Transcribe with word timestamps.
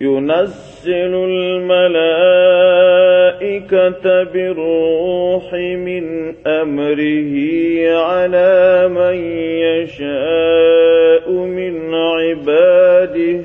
ينزل 0.00 1.14
الملائكة 1.30 4.22
بالروح 4.32 5.52
من 5.54 6.34
أمره 6.46 7.96
على 8.02 8.88
من 8.94 9.14
يشاء 9.64 11.30
من 11.30 11.94
عباده 11.94 13.40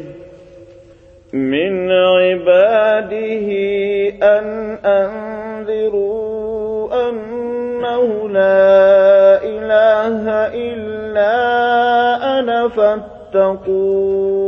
من 1.34 1.92
عباده 1.92 3.50
أن 4.24 4.78
أنذروا 4.86 7.00
أنه 7.10 8.30
لا 8.30 9.44
إله 9.44 10.12
إلا 10.72 11.34
أنا 12.40 12.68
فاتقون 12.70 14.43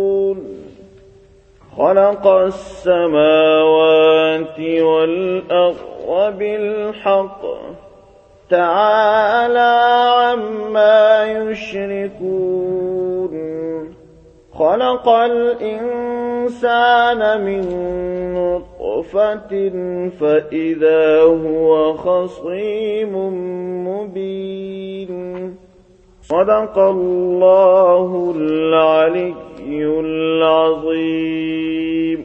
خلق 1.78 2.28
السماوات 2.28 4.60
والأرض 4.60 6.38
بالحق 6.40 7.42
تعالى 8.50 9.80
عما 10.22 11.26
يشركون 11.26 13.36
خلق 14.54 15.10
الإنسان 15.10 17.42
من 17.46 17.62
نطفة 18.34 19.72
فإذا 20.20 21.22
هو 21.22 21.94
خصيم 21.94 23.14
مبين 23.88 25.16
صدق 26.34 26.76
الله 26.96 28.10
العلي 28.38 29.84
العظيم 30.06 32.20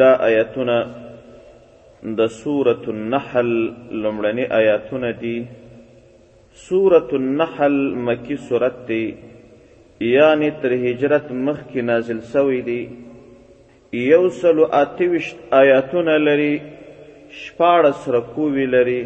دا 0.00 0.10
آیتونه 0.28 0.76
د 2.18 2.20
سورة 2.42 2.82
النحل 2.96 3.48
لمړنی 4.02 4.44
آیاتونه 4.60 5.10
دي 5.22 5.36
سورة 6.68 7.08
النحل 7.20 7.74
مکی 8.10 8.36
سورت 8.48 8.76
دی 8.88 9.04
یعنی 10.16 10.48
تر 10.62 10.72
هجرت 10.86 11.26
مخکې 11.46 11.80
نازل 11.92 12.18
سوی 12.34 12.60
دی 12.70 12.80
یو 14.12 14.24
سلو 14.42 14.64
اتوشت 14.82 15.36
آیاتونه 15.62 16.12
لري 16.26 16.54
شپاړس 17.42 18.00
رکووی 18.20 18.66
لري 18.76 19.02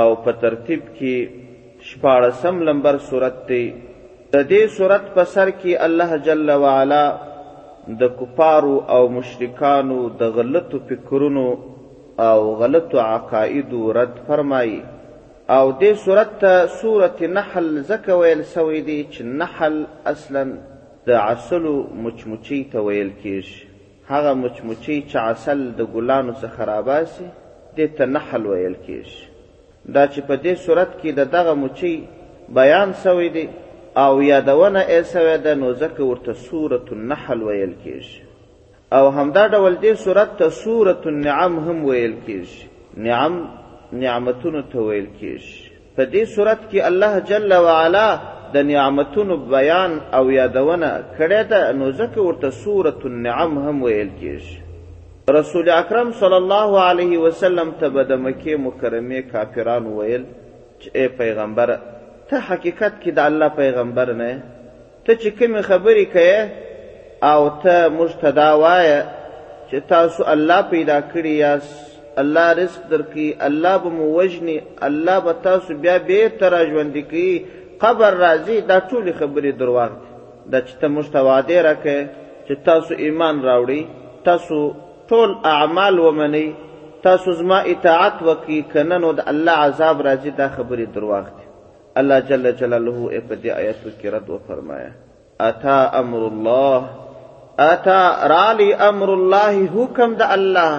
او 0.00 0.08
په 0.24 0.30
ترتیب 0.42 0.80
کې 0.96 1.16
شپارسم 1.92 2.58
لمبر 2.68 2.96
صورت 3.08 3.38
تی 3.46 3.60
د 4.32 4.42
دې 4.50 4.66
صورت 4.74 5.06
په 5.14 5.22
سر 5.30 5.48
کې 5.52 5.78
الله 5.86 6.16
جل 6.26 6.50
وعلا 6.64 7.04
د 8.02 8.10
کفارو 8.18 8.74
او 8.96 8.98
مشرکانو 9.14 9.96
د 10.20 10.28
غلطو 10.36 10.78
فکرونو 10.90 11.42
او 12.28 12.36
غلطو 12.60 13.00
عقایدو 13.14 13.80
رد 13.98 14.14
فرمایي 14.26 14.76
او 15.56 15.64
دې 15.80 15.92
صورت 16.04 16.30
ته 16.44 16.54
سورت 16.82 17.24
نحل 17.38 17.66
زکه 17.90 18.18
ویل 18.20 18.44
سوی 18.54 18.80
دی 18.90 18.98
چې 19.12 19.22
نحل 19.42 19.76
اصلا 20.12 20.44
د 21.10 21.18
عسلو 21.28 21.74
مچمچي 22.04 22.60
ته 22.76 22.84
ویل 22.90 23.10
کیږي 23.16 24.14
هغه 24.14 24.34
مچمچي 24.44 25.02
چې 25.10 25.16
عسل 25.32 25.66
د 25.82 25.90
ګلانو 25.96 26.34
څخه 26.42 26.60
راباسي 26.72 27.26
دې 27.76 27.88
ته 28.02 28.10
نحل 28.18 28.46
ویل 28.52 28.76
کیږي 28.86 29.28
دا 29.94 30.06
چې 30.06 30.20
په 30.28 30.34
دې 30.44 30.54
صورت 30.66 30.90
کې 31.00 31.10
د 31.12 31.20
دغه 31.34 31.54
مچي 31.62 31.94
بیان 32.58 32.92
سوی 33.04 33.28
دی 33.28 33.46
او 34.04 34.22
یادونه 34.22 34.80
یې 34.88 35.00
سوی 35.12 35.36
ده 35.44 35.54
نو 35.54 35.68
ځکه 35.80 36.00
ورته 36.10 36.32
سورة 36.46 36.84
النحل 36.96 37.40
ویل 37.48 37.74
کیږي 37.84 38.16
او 38.96 39.04
همدا 39.18 39.44
ډول 39.54 39.74
دې 39.84 39.92
صورت 40.04 40.30
ته 40.38 40.48
سورة 40.64 41.02
النعم 41.12 41.54
هم 41.66 41.78
ویل 41.90 42.14
کیږي 42.26 42.58
نعم 43.06 43.34
نعمتونو 44.02 44.62
ته 44.70 44.78
ویل 44.88 45.06
کیږي 45.20 45.52
په 45.96 46.02
دې 46.12 46.22
صورت 46.34 46.60
کې 46.70 46.80
الله 46.88 47.18
جل 47.18 47.52
وعلا 47.66 48.08
د 48.54 48.64
نعمتونو 48.70 49.36
بیان 49.36 49.92
او 50.16 50.30
یادونه 50.30 50.90
کړې 51.18 51.42
ده 51.52 51.72
نو 51.72 51.86
ځکه 52.00 52.18
ورته 52.26 52.50
سورة 52.64 52.98
النعم 53.04 53.52
هم 53.64 53.76
ویل 53.82 54.10
کیږي 54.20 54.69
رسول 55.28 55.68
اکرم 55.80 56.08
صلی 56.20 56.34
الله 56.42 56.70
علیه 56.90 57.18
وسلم 57.26 57.68
ته 57.80 57.86
به 57.94 58.04
د 58.10 58.18
مکې 58.24 58.52
مکرمې 58.64 59.20
کافران 59.32 59.84
ویل 59.98 60.24
چې 60.80 60.88
ای 60.98 61.08
پیغمبره 61.20 61.76
ته 62.30 62.36
حقیقت 62.50 62.92
کې 63.02 63.10
د 63.14 63.18
الله 63.28 63.48
پیغمبر 63.56 64.08
نه 64.20 64.30
ته 65.04 65.12
چې 65.20 65.28
کومې 65.38 65.62
خبرې 65.68 66.04
کوې 66.14 66.38
او 67.32 67.40
ته 67.62 67.76
موږ 67.96 68.10
ته 68.20 68.30
دا 68.40 68.50
وایه 68.62 69.00
چې 69.68 69.76
تاسو 69.92 70.22
الله 70.32 70.60
پیدا 70.72 70.98
کړي 71.12 71.32
یاست 71.46 71.80
الله 72.22 72.48
رزق 72.60 72.82
درکي 72.90 73.28
الله 73.46 73.74
به 73.82 73.90
مو 74.00 74.04
وژني 74.18 74.56
الله 74.88 75.16
به 75.24 75.32
تاسو 75.44 75.70
بیا 75.82 75.96
بېرته 76.08 76.46
راژوندي 76.56 77.02
کوي 77.02 77.32
قبر 77.82 78.12
راځي 78.24 78.58
دا 78.70 78.78
ټولې 78.88 79.12
خبرې 79.20 79.52
درواغ 79.60 79.88
دي 80.00 80.06
دا 80.52 80.58
چې 80.66 80.74
ته 80.80 80.88
موږ 80.94 81.06
ته 81.12 81.20
وعدې 81.28 81.56
راکوې 81.68 82.00
چې 82.46 82.54
تاسو 82.68 82.92
ایمان 83.04 83.36
راوړئ 83.48 83.80
تاسو 84.24 84.56
ټول 85.12 85.30
اعمال 85.54 85.94
ومني 86.06 86.46
تاسو 87.04 87.30
زما 87.38 87.58
اطاعت 87.72 88.16
وکي 88.26 88.56
کنه 88.72 88.96
نو 89.04 89.08
د 89.20 89.30
الله 89.32 89.56
عذاب 89.68 89.96
راځي 90.06 90.32
دا 90.40 90.46
خبره 90.56 90.84
درواغ 90.96 91.26
دي 91.38 91.44
الله 92.02 92.18
جل 92.28 92.44
جلاله 92.60 92.98
په 93.28 93.34
دې 93.42 93.50
آیت 93.62 93.80
کې 94.00 94.06
رد 94.16 94.28
وفرمایا 94.34 94.90
اتا 95.48 95.78
امر 96.00 96.22
الله 96.32 96.80
اتا 97.72 97.98
رالی 98.34 98.68
امر 98.88 99.08
الله 99.18 99.54
حکم 99.74 100.10
د 100.20 100.24
الله 100.36 100.74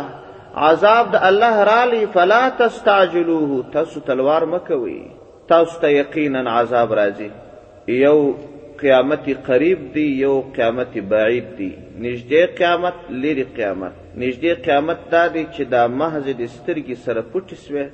عذاب 0.70 1.06
د 1.16 1.25
الله 1.30 1.56
رالی 1.74 2.00
فلا 2.18 2.41
تستعجلوه 2.62 3.58
تاسو 3.78 4.00
تلوار 4.12 4.46
مکوي 4.53 4.97
تاسو 5.53 5.80
ته 5.81 5.90
یقینا 6.00 6.41
عذاب 6.59 6.90
راځي 7.02 7.30
یو 8.06 8.18
قیامت 8.84 9.24
قریب 9.50 9.84
دی 9.97 10.06
یو 10.24 10.36
قیامت 10.59 10.96
بعید 11.16 11.47
دی 11.58 11.72
نږدې 12.02 12.41
قیامت 12.62 12.96
لري 13.25 13.46
قیامت 13.59 14.01
نږدې 14.20 14.52
قیامت 14.66 15.00
دا 15.12 15.24
دی 15.34 15.44
چې 15.56 15.62
دا 15.74 15.84
محض 16.00 16.26
د 16.40 16.44
سترګې 16.58 16.96
سره 17.06 17.22
پټې 17.32 17.56
سوې 17.66 17.86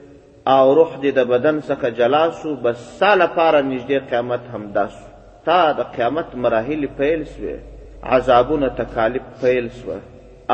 او 0.56 0.66
روح 0.78 0.92
دې 1.04 1.12
د 1.18 1.22
بدن 1.32 1.58
څخه 1.70 1.88
جلا 1.98 2.24
سو 2.42 2.50
بس 2.64 2.78
ستا 2.96 3.12
لپاره 3.24 3.58
نږدې 3.72 3.98
قیامت 4.10 4.44
همدا 4.54 4.86
سو 4.96 5.04
تا 5.46 5.60
د 5.78 5.82
قیامت 5.96 6.30
مراحل 6.44 6.84
پیل 7.00 7.22
سوې 7.36 7.56
عذابونه 8.16 8.68
تکالیف 8.82 9.26
پیل 9.42 9.70
سوه 9.80 9.98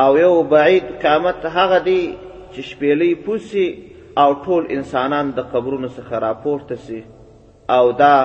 او 0.02 0.10
یو 0.24 0.34
بعید 0.54 0.84
قیامت 1.02 1.38
هغه 1.56 1.78
دی 1.88 2.00
چې 2.52 2.60
شپېلۍ 2.70 3.12
پوسي 3.26 3.66
او 4.22 4.30
ټول 4.44 4.62
انسانان 4.76 5.26
د 5.36 5.40
قبرونو 5.52 5.88
څخه 5.96 6.14
راپورته 6.26 6.74
سي 6.86 7.00
او 7.76 7.92
دا 8.02 8.16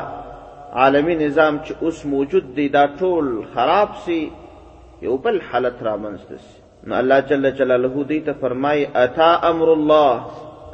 عالمی 0.82 1.16
نظام 1.26 1.56
چې 1.66 1.72
اوس 1.84 2.06
موجود 2.14 2.46
دی 2.56 2.70
دا 2.70 2.84
ټول 3.00 3.26
خراب 3.54 3.90
سي 4.06 4.20
یو 5.06 5.14
بل 5.26 5.38
حالت 5.52 5.78
رامنځته 5.90 6.36
سي 6.50 6.58
نو 6.88 6.94
الله 7.00 7.20
جل 7.20 7.52
جلاله 7.60 8.06
دې 8.10 8.20
ته 8.26 8.34
فرمای 8.42 8.88
اتا 9.06 9.32
امر 9.50 9.70
الله 9.74 10.12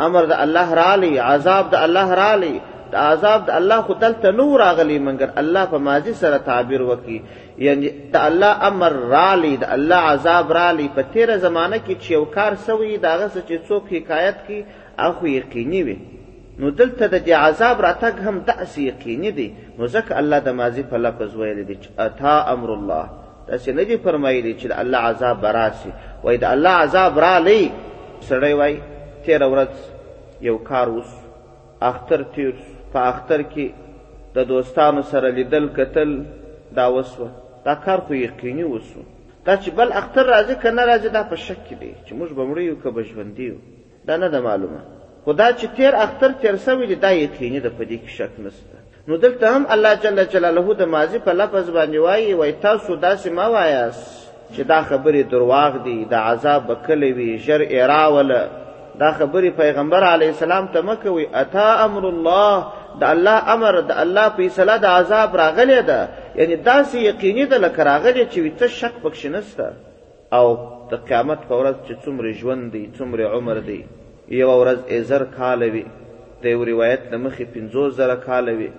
امر 0.08 0.24
د 0.32 0.42
الله 0.46 0.70
را 0.82 0.92
لې 1.04 1.14
عذاب 1.32 1.66
د 1.74 1.86
الله 1.86 2.10
را 2.24 2.32
لې 2.44 2.56
د 2.92 2.96
عذاب 3.04 3.40
د 3.48 3.56
الله 3.60 3.80
خو 3.88 3.94
دلته 4.04 4.30
نو 4.42 4.46
راغلی 4.66 4.98
منګر 5.06 5.30
الله 5.44 5.64
په 5.74 5.78
ماضی 5.88 6.14
سره 6.22 6.38
تعبیر 6.50 6.82
وکي 6.92 7.18
یعنی 7.68 7.90
د 8.16 8.28
الله 8.30 8.54
امر 8.72 8.94
را 9.16 9.32
لې 9.44 9.54
د 9.64 9.74
الله 9.78 10.02
عذاب 10.14 10.46
را 10.60 10.68
لې 10.78 10.88
په 10.96 11.02
تیر 11.14 11.30
زمانہ 11.48 11.80
کې 11.86 11.96
چې 12.04 12.10
یو 12.18 12.26
کار 12.38 12.54
سوی 12.68 12.98
داغه 12.98 13.28
چې 13.48 13.56
څوک 13.68 13.84
حکایت 13.98 14.38
کی 14.48 14.62
اخو 15.10 15.28
یقیني 15.38 15.82
وي 15.90 15.98
نو 16.60 16.70
دلته 16.70 17.06
د 17.08 17.18
عذاب 17.48 17.78
راتګ 17.88 18.16
هم 18.30 18.36
داسې 18.50 18.80
یقیني 18.92 19.32
دي 19.44 19.48
نو 19.78 19.84
ځکه 19.96 20.12
الله 20.24 20.40
د 20.40 20.50
ماضی 20.64 20.84
په 20.90 20.98
لفظ 21.08 21.36
ویل 21.36 21.62
دي 21.70 21.76
اتا 22.10 22.36
امر 22.56 22.70
الله 22.80 23.06
داسې 23.50 23.70
نه 23.78 23.84
دي 23.90 23.96
فرمایلی 24.06 24.54
چې 24.60 24.66
د 24.72 24.74
الله 24.82 25.00
عذاب 25.12 25.36
به 25.44 25.50
راسي 25.58 25.90
وایي 26.24 26.38
د 26.44 26.46
الله 26.54 26.74
عذاب 26.86 27.14
رالی 27.26 27.62
سړی 28.30 28.54
وایي 28.60 28.78
تېره 29.26 29.48
ورځ 29.54 29.74
یو 30.50 30.58
کار 30.70 30.88
وس 30.96 31.12
اختر 31.90 32.20
تیر 32.36 32.54
په 32.94 33.00
اختر 33.12 33.42
کې 33.54 33.66
د 34.36 34.48
دوستانو 34.52 35.02
سره 35.12 35.28
لیدل 35.38 35.66
کتل 35.78 36.10
دا 36.78 36.86
وسوه 36.96 37.30
دا 37.66 37.74
کار 37.86 38.00
خو 38.06 38.14
یقیني 38.28 38.66
وسو 38.74 39.02
دا 39.48 39.54
چې 39.62 39.70
بل 39.80 39.90
اختر 40.02 40.26
راځي 40.34 40.56
که 40.62 40.70
نه 40.78 40.84
راځي 40.90 41.10
دا 41.18 41.22
په 41.32 41.36
شک 41.46 41.60
کې 41.68 41.76
دی 41.82 41.92
چې 42.06 42.12
موږ 42.20 42.30
به 42.38 42.44
مړه 42.50 42.64
یو 42.70 42.76
که 42.84 42.90
به 42.96 43.02
ژوندي 43.10 43.44
یو 43.52 43.58
دا 44.08 44.18
نه 44.24 44.28
ده 44.34 44.40
معلومه 44.48 44.82
خو 45.24 45.32
دا 45.42 45.48
چې 45.60 45.66
تیر 45.78 45.94
اختر 46.06 46.30
تیر 46.42 46.56
سوی 46.66 46.86
دی 46.88 46.96
دا 47.06 47.12
یقیني 47.26 47.60
ده 47.66 47.70
په 47.78 47.84
دې 47.90 47.98
کې 48.04 48.10
شک 48.18 48.34
نسته 48.46 48.76
نو 49.10 49.16
دلته 49.18 49.56
هم 49.58 49.66
الله 49.74 49.94
جل 50.04 50.20
جلاله 50.34 50.74
د 50.78 50.84
ماضی 50.94 51.20
په 51.26 51.32
لفظ 51.40 51.68
باندې 51.70 51.98
وایي 52.04 52.30
وای 52.38 52.52
تاسو 52.62 52.96
داسې 53.06 53.28
ما 53.40 53.48
وایاست 53.56 54.54
چې 54.56 54.62
دا 54.70 54.80
خبرې 54.90 55.24
درواغ 55.34 55.74
دي 55.88 55.98
د 56.14 56.14
عذاب 56.30 56.64
بکلی 56.70 57.10
وي 57.18 57.28
ژر 57.48 57.62
اراوله 57.72 58.40
دا 59.02 59.10
خبرې 59.20 59.52
پیغمبر 59.62 60.04
علی 60.08 60.28
السلام 60.28 60.68
ته 60.76 60.82
مکوي 60.88 61.26
اتا 61.42 61.66
امر 61.86 62.08
الله 62.14 62.66
د 63.04 63.06
الله 63.16 63.54
امر 63.56 63.78
د 63.92 64.00
الله 64.04 64.30
په 64.38 64.50
صلاح 64.56 64.78
د 64.86 64.96
عذاب 65.02 65.36
راغلی 65.42 65.76
ده 65.90 66.00
یعنی 66.40 66.58
داسې 66.64 66.96
یقیني 67.10 67.46
ده 67.52 67.58
لکه 67.66 67.84
راغلی 67.90 68.24
چې 68.26 68.38
وي 68.46 68.50
ته 68.62 68.68
شک 68.78 68.98
پکښې 69.04 69.26
نشته 69.26 69.68
او 70.40 70.48
د 70.92 71.06
قیامت 71.12 71.46
په 71.52 71.60
ورځ 71.62 71.76
چې 71.88 71.96
څومره 72.08 72.32
ژوند 72.40 72.72
دی 72.78 72.84
څومره 72.98 73.26
عمر 73.38 73.60
دی 73.70 73.82
یوه 74.42 74.56
ورځ 74.64 74.94
زر 75.12 75.24
کاله 75.38 75.70
وي 75.78 75.84
د 76.42 76.46
یو 76.54 76.64
روایت 76.72 77.02
د 77.12 77.16
مخې 77.28 77.46
پنځوس 77.58 77.94
زره 78.02 78.16
کاله 78.26 78.54
وي 78.62 78.70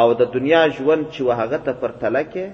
او 0.00 0.08
د 0.20 0.32
دنیا 0.34 0.62
ژوند 0.76 1.02
چې 1.14 1.20
وهغه 1.28 1.58
ته 1.66 1.72
پرتله 1.82 2.22
کې 2.32 2.46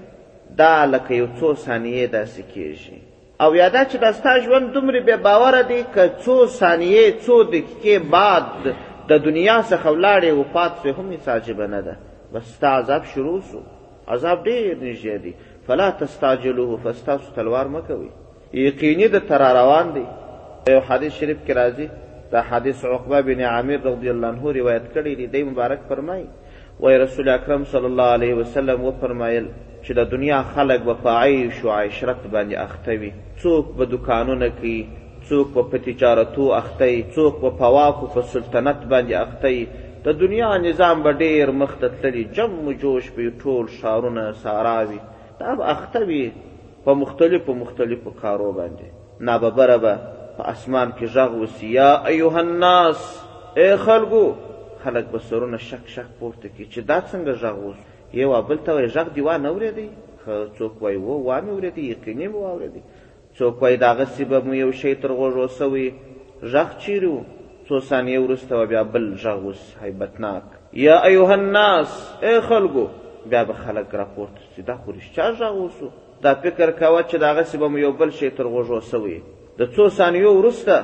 دا 0.61 0.73
لکه 0.93 1.11
یو 1.21 1.27
څو 1.39 1.47
ثانیې 1.65 2.05
داسې 2.17 2.41
کیږي 2.53 2.97
او 3.43 3.49
یادا 3.61 3.81
چې 3.89 3.95
دا 4.03 4.09
ستا 4.19 4.33
ژوند 4.45 4.65
دومره 4.75 4.99
بې 5.07 5.15
باوره 5.27 5.61
دی 5.69 5.79
که 5.93 6.03
څو 6.23 6.35
ثانیې 6.59 7.05
څو 7.25 7.35
دقیقې 7.53 7.95
بعد 8.15 8.47
د 9.09 9.23
دنیا 9.27 9.57
څخه 9.71 9.87
ولاړې 9.95 10.31
وفات 10.41 10.71
سوې 10.81 10.93
هم 10.97 11.07
هېڅ 11.13 11.25
عجیبه 11.37 11.67
نه 11.73 11.81
ده 11.87 11.95
بس 12.33 12.45
ستا 12.55 12.69
عذاب 12.81 13.03
شروع 13.13 13.39
سو 13.51 13.59
عذاب 14.13 14.37
ډېر 14.43 14.75
نږدې 14.87 15.17
دی 15.23 15.33
فلا 15.67 15.89
تستعجلوه 16.01 16.77
فستاسو 16.83 17.33
تلوار 17.35 17.65
مه 17.73 17.81
کوئ 17.87 18.07
یقیني 18.67 19.07
د 19.15 19.17
تر 19.29 19.41
روان 19.59 19.87
دی 19.95 20.03
یو 20.73 20.79
حدیث 20.89 21.11
شریف 21.19 21.37
کې 21.47 21.53
راځي 21.61 21.87
دا 22.31 22.41
حدیث 22.49 22.85
عقبه 22.85 23.21
بن 23.21 23.39
عامر 23.53 23.79
رضی 23.89 24.09
الله 24.13 24.27
عنه 24.31 24.51
روایت 24.59 24.83
کړی 24.93 25.13
دی 25.19 25.27
دی 25.33 25.43
مبارک 25.49 25.79
فرمایي 25.89 26.25
وای 26.81 26.97
رسول 26.97 27.29
اکرم 27.29 27.63
صلی 27.71 27.85
الله 27.91 28.09
علیه 28.17 28.33
وسلم 28.35 28.79
وفرمایل 28.89 29.47
چې 29.83 29.91
د 29.97 30.07
دنیا 30.13 30.41
خلک 30.55 30.79
به 30.87 30.93
په 31.03 31.09
عیش 31.25 31.59
و 31.65 31.69
عشرت 31.73 32.21
باندې 32.31 32.57
اخته 32.65 32.93
وي 33.01 33.11
څوک 33.41 33.65
به 33.81 33.85
دکانونه 33.93 34.49
کوي 34.61 34.79
څوک 35.29 35.49
به 35.59 35.63
په 35.73 35.77
تجارتو 35.89 36.43
اخته 36.61 36.85
وي 36.93 37.03
څوک 37.15 37.35
به 37.45 37.49
په 37.61 37.67
واکو 37.77 38.07
په 38.17 38.21
سلطنت 38.33 38.79
باندې 38.91 39.13
اخته 39.13 39.47
وي 39.47 39.67
د 40.09 40.19
دنیا 40.25 40.49
نظام 40.65 41.03
به 41.03 41.13
ډېر 41.23 41.51
مخته 41.61 41.87
تللي 42.01 42.23
جم 42.39 42.59
و 42.67 42.71
جوش 42.83 43.09
به 43.17 43.31
ټول 43.43 43.65
ښارونه 43.81 44.25
سارا 44.43 44.75
وي 44.91 44.99
دا 45.41 45.55
به 45.63 45.69
اخته 45.75 45.99
وي 46.11 46.21
په 46.85 46.93
مختلفو 47.03 47.53
مختلفو 47.63 48.11
کارو 48.21 48.51
باندې 48.61 49.23
ناببره 49.31 49.77
به 49.77 49.99
په 50.39 50.43
اسمان 50.55 50.91
کې 50.91 51.09
غږ 51.15 51.31
وسي 51.43 51.67
یا 51.67 52.07
ایها 52.07 52.39
الناس 52.47 53.11
ای 53.57 53.75
خلکو 53.89 54.25
خلک 54.83 55.05
به 55.05 55.19
سرونه 55.19 55.57
شک 55.57 55.83
شک 55.87 56.05
پورته 56.19 56.49
کړي 56.55 56.65
چې 56.73 56.79
دا 56.91 56.97
څنګه 57.11 57.31
غږ 57.41 57.57
اوس 57.65 57.79
یو 58.21 58.29
بل 58.49 58.57
ته 58.65 58.71
وایي 58.77 58.89
غږ 58.95 59.07
دې 59.15 59.23
وانه 59.27 59.49
اورېدی 59.53 59.87
که 60.21 60.33
څوک 60.57 60.73
وایي 60.83 60.97
و 61.07 61.11
وامې 61.27 61.51
اورېدی 61.55 61.83
یقیني 61.93 62.27
مې 62.31 62.39
واورېدی 62.45 62.81
څوک 63.37 63.55
وایي 63.61 63.77
دغسې 63.87 64.23
به 64.31 64.39
مو 64.47 64.53
یو 64.63 64.71
شی 64.81 64.93
تر 65.03 65.11
غوږو 65.19 65.47
سوی 65.59 65.85
غږ 66.53 66.69
چیرې 66.83 67.11
و 67.15 67.19
څو 67.67 67.75
ثانیې 67.89 68.17
وروسته 68.25 68.51
به 68.59 68.65
بیا 68.71 68.83
بل 68.93 69.05
غږ 69.21 69.25
اوس 69.45 69.63
حیبتناک 69.83 70.45
یا 70.85 70.95
ایها 71.09 71.33
الناس 71.41 71.89
ای 72.29 72.35
خلکو 72.49 72.85
بیا 73.31 73.41
به 73.49 73.53
خلک 73.63 73.87
راپورته 74.01 74.41
شي 74.55 74.61
دا 74.69 74.75
خو 74.81 74.89
رښتیا 74.97 75.25
غږ 75.37 75.41
اوسو 75.61 75.87
دا 76.23 76.31
فکر 76.43 76.69
کوه 76.81 77.01
چې 77.09 77.17
دغسې 77.27 77.55
به 77.61 77.67
مو 77.73 77.77
یو 77.85 77.91
بل 77.99 78.09
شی 78.19 78.29
تر 78.37 78.45
غوږو 78.53 78.79
سوی 78.91 79.21
د 79.59 79.71
څو 79.75 79.89
ثانیو 79.97 80.31
وروسته 80.39 80.75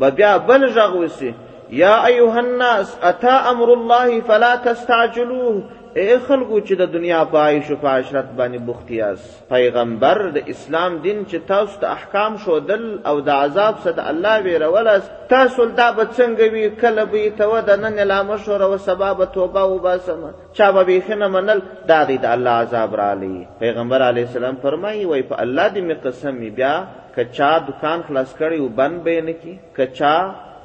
به 0.00 0.10
بیا 0.10 0.32
بل 0.38 0.62
غږ 0.76 0.92
وسي 1.02 1.30
یا 1.70 1.94
ایها 2.04 2.38
الناس 2.38 2.96
اتا 3.04 3.38
امر 3.50 3.70
الله 3.72 4.20
فلا 4.26 4.54
تستعجلوه 4.64 5.56
اے 6.00 6.16
خلکو 6.26 6.58
چې 6.60 6.74
د 6.78 6.92
دنیا 6.92 7.22
پایش 7.32 7.70
او 7.70 7.76
عشرت 7.86 8.24
باندې 8.36 8.58
بوختیاس 8.64 9.48
پیغمبر 9.48 10.18
د 10.34 10.48
اسلام 10.54 10.96
دین 11.06 11.22
چې 11.30 11.36
تاسو 11.48 11.80
ته 11.80 11.86
احکام 11.90 12.36
شو 12.44 12.58
دل 12.70 12.84
او 13.12 13.14
د 13.28 13.30
عذاب 13.36 13.78
صد 13.84 13.98
الله 14.04 14.36
ویرول 14.46 14.90
تاسو 15.34 15.64
دا 15.80 15.88
به 15.92 16.04
څنګه 16.04 16.52
وی 16.52 16.68
کله 16.82 17.04
به 17.14 17.30
تو 17.38 17.60
د 17.70 17.84
نن 17.84 17.98
لامه 18.12 18.36
شو 18.44 18.52
او 18.68 18.76
سبب 18.90 19.24
توبه 19.24 19.60
او 19.60 19.78
باسم 19.88 20.24
چا 20.58 20.72
به 20.82 21.00
خنه 21.06 21.28
منل 21.38 21.60
دا 21.92 22.04
د 22.12 22.24
الله 22.36 22.50
عذاب 22.60 22.96
را 23.02 23.10
لې 23.18 23.60
پیغمبر 23.66 24.02
علی 24.12 24.20
السلام 24.28 24.56
فرمایي 24.62 25.04
وای 25.04 25.22
په 25.34 25.44
الله 25.46 25.68
دې 25.68 25.78
می 25.78 25.94
قسم 25.94 26.50
بیا 26.60 26.74
کچا 27.16 27.54
دکان 27.68 28.02
خلاص 28.08 28.34
کړي 28.38 28.60
او 28.60 28.68
بند 28.82 29.02
به 29.08 29.20
نه 29.20 29.32
کی 29.44 29.58
کچا 29.80 30.18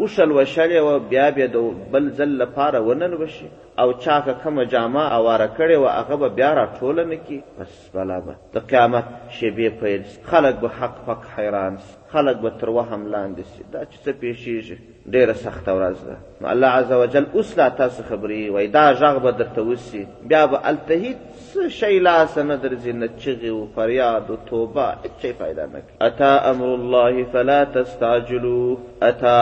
اوسل 0.04 0.32
وشړې 0.32 0.80
و 0.86 1.00
بیا 1.10 1.26
بیا 1.34 1.46
د 1.54 1.58
بل 1.94 2.06
ځل 2.20 2.32
لپاره 2.42 2.80
ونن 2.86 3.12
وشي 3.18 3.48
او 3.82 3.86
چا 4.04 4.16
کوم 4.28 4.56
جامه 4.64 5.14
اواره 5.14 5.50
کړې 5.58 5.74
و 5.74 5.88
هغه 5.96 6.16
به 6.22 6.30
بیا 6.38 6.50
راټول 6.60 7.00
نه 7.10 7.16
کی 7.26 7.38
پس 7.58 7.74
بلا 7.98 8.18
به 8.28 8.36
د 8.56 8.64
قیامت 8.72 9.04
شیبې 9.30 9.84
پیل 9.84 10.04
خلک 10.32 10.56
به 10.64 10.70
حق 10.78 10.96
پک 11.10 11.22
حیران 11.38 11.78
خلک 12.14 12.38
به 12.46 12.50
تر 12.62 12.70
وهم 12.78 13.12
لاندې 13.12 13.42
سي 13.52 13.64
دا 13.76 13.84
چې 13.86 14.06
څه 14.06 14.12
پیښیږي 14.22 14.78
ډیره 15.12 15.34
سخته 15.42 15.72
ورځ 15.72 15.98
ده 16.12 16.18
نو 16.46 16.50
الله 16.54 16.68
عز 16.82 16.92
وجل 17.02 17.26
اوس 17.42 17.52
لا 17.60 17.68
تاسو 17.82 18.04
خبرې 18.08 18.52
وای 18.56 18.68
دا 18.78 18.86
غږ 18.96 19.20
به 19.26 19.32
درته 19.42 19.62
وسی 19.68 20.02
بیا 20.32 20.44
به 20.56 20.64
هلته 20.70 21.04
هیڅ 21.04 21.68
شی 21.76 22.00
لاسه 22.08 22.44
نه 22.44 22.60
درځي 22.64 22.88
نه 23.04 23.10
چغې 23.20 23.48
و 23.48 23.68
فریاد 23.78 24.32
و 24.34 24.38
توبه 24.50 24.86
هیڅ 24.86 25.22
شی 25.28 25.34
فایده 25.44 25.66
نه 25.76 25.82
کوي 25.84 26.00
اتا 26.08 26.32
امر 26.54 26.66
الله 26.78 27.24
فلا 27.38 27.60
تستعجلوه 27.66 28.78
اتا 29.10 29.38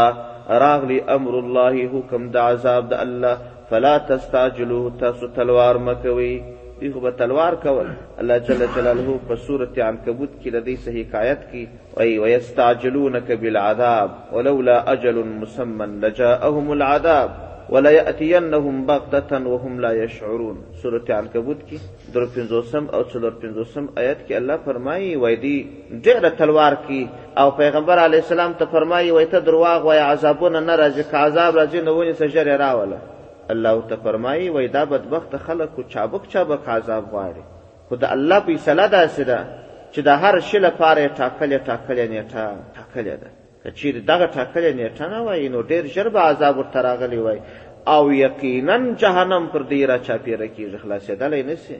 راغلی 0.63 0.99
امر 1.15 1.33
الله 1.37 1.85
حکم 1.97 2.29
د 2.35 2.37
عذاب 2.51 2.83
د 2.89 2.93
الله 3.05 3.35
فلا 3.69 3.97
تستعجلوه 4.11 4.91
تاسو 4.99 5.27
تلوار 5.35 5.75
مکوي 5.87 6.33
دوی 6.81 6.91
خو 6.93 6.99
به 6.99 7.11
تلوار 7.19 7.53
کول 7.63 7.87
الله 8.23 8.37
جل 8.49 8.61
جلاله 8.75 9.15
په 9.31 9.35
سورة 9.35 9.73
عنکبوت 9.91 10.31
کې 10.41 10.49
د 10.55 10.59
دې 10.67 10.95
حکایت 10.99 11.41
کې 11.51 11.63
وایي 11.97 12.15
ویستعجلونک 12.23 13.31
بالعذاب 13.41 14.09
ولولا 14.35 14.77
اجل 14.95 15.17
مسمى 15.41 15.85
لجاءهم 16.01 16.71
العذاب 16.77 17.29
ولياتينهم 17.71 18.85
بغته 18.85 19.47
وهم 19.47 19.79
لا 19.83 19.91
يشعرون 20.03 20.57
سوره 20.83 21.03
عنکبوت 21.09 21.57
کې 21.69 21.77
در 22.15 22.25
50 22.25 22.75
او 22.93 23.03
45 23.03 23.89
آیات 23.97 24.21
کې 24.27 24.31
الله 24.31 24.57
فرمایي 24.65 25.15
وای 25.15 25.35
دی 25.35 25.57
ډېر 26.03 26.29
تلوار 26.37 26.73
کې 26.73 27.39
او 27.39 27.51
پیغمبر 27.61 27.99
علی 28.05 28.17
السلام 28.17 28.53
ته 28.53 28.65
فرمایي 28.71 29.11
وای 29.11 29.25
ته 29.25 29.39
درواغ 29.39 29.85
وای 29.87 29.99
عذابونه 29.99 30.59
نه 30.59 30.75
راځي 30.77 31.11
که 31.11 31.17
عذاب 31.17 31.59
راځي 31.67 31.75
نو 31.85 31.95
ونی 31.99 32.13
سجر 32.13 32.57
راوله 32.61 32.97
الله 33.49 33.83
ته 33.89 33.95
فرمایي 34.03 34.49
وای 34.55 34.67
دا 34.67 34.85
بدبخت 34.85 35.35
خلکو 35.47 35.83
چابک 35.83 36.27
چابک 36.27 36.69
عذاب 36.69 37.05
غواړي 37.11 37.43
خو 37.89 37.95
د 37.95 38.03
الله 38.17 38.39
په 38.39 38.57
صلاح 38.57 38.87
داسې 38.99 39.19
ده 39.19 39.45
چې 39.91 39.99
د 39.99 40.07
هر 40.23 40.39
شي 40.39 40.59
لپاره 40.59 41.07
ټاکلې 41.07 41.67
ټاکلې 41.67 42.09
نیټه 42.13 42.47
ټاکلې 42.75 43.19
ده 43.23 43.29
کچیر 43.63 43.95
دغه 44.09 44.27
ټاکلې 44.33 44.75
نیټه 44.79 45.07
نه 45.13 45.19
وای 45.27 45.47
نو 45.55 45.61
ډیر 45.71 45.85
ژر 45.95 46.09
به 46.17 46.27
عذاب 46.33 46.57
ورته 46.59 46.81
راغلی 46.85 47.17
وای 47.25 47.39
او 47.93 48.03
یقینا 48.17 48.77
جهنم 49.03 49.47
پر 49.53 49.63
دې 49.69 49.81
را 49.91 49.97
چاپیره 50.09 50.47
کیږي 50.57 50.77
خلاصېدلی 50.83 51.45
نه 51.49 51.55
سي 51.55 51.77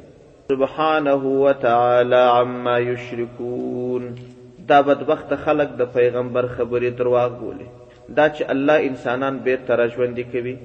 سبحانه 0.48 1.16
وتعالى 1.46 2.22
عما 2.40 2.76
يشركون 2.90 4.10
دا 4.72 4.82
بدبخت 4.90 5.32
خلق 5.46 5.76
د 5.84 5.94
پیغمبر 5.94 6.46
خبرې 6.58 6.92
درواغ 7.04 7.32
بولي 7.46 7.68
دا 8.10 8.30
چې 8.30 8.44
الله 8.58 8.74
انسانان 8.90 9.40
به 9.48 9.58
تر 9.72 9.86
ژوند 9.96 10.20
کوي 10.36 10.58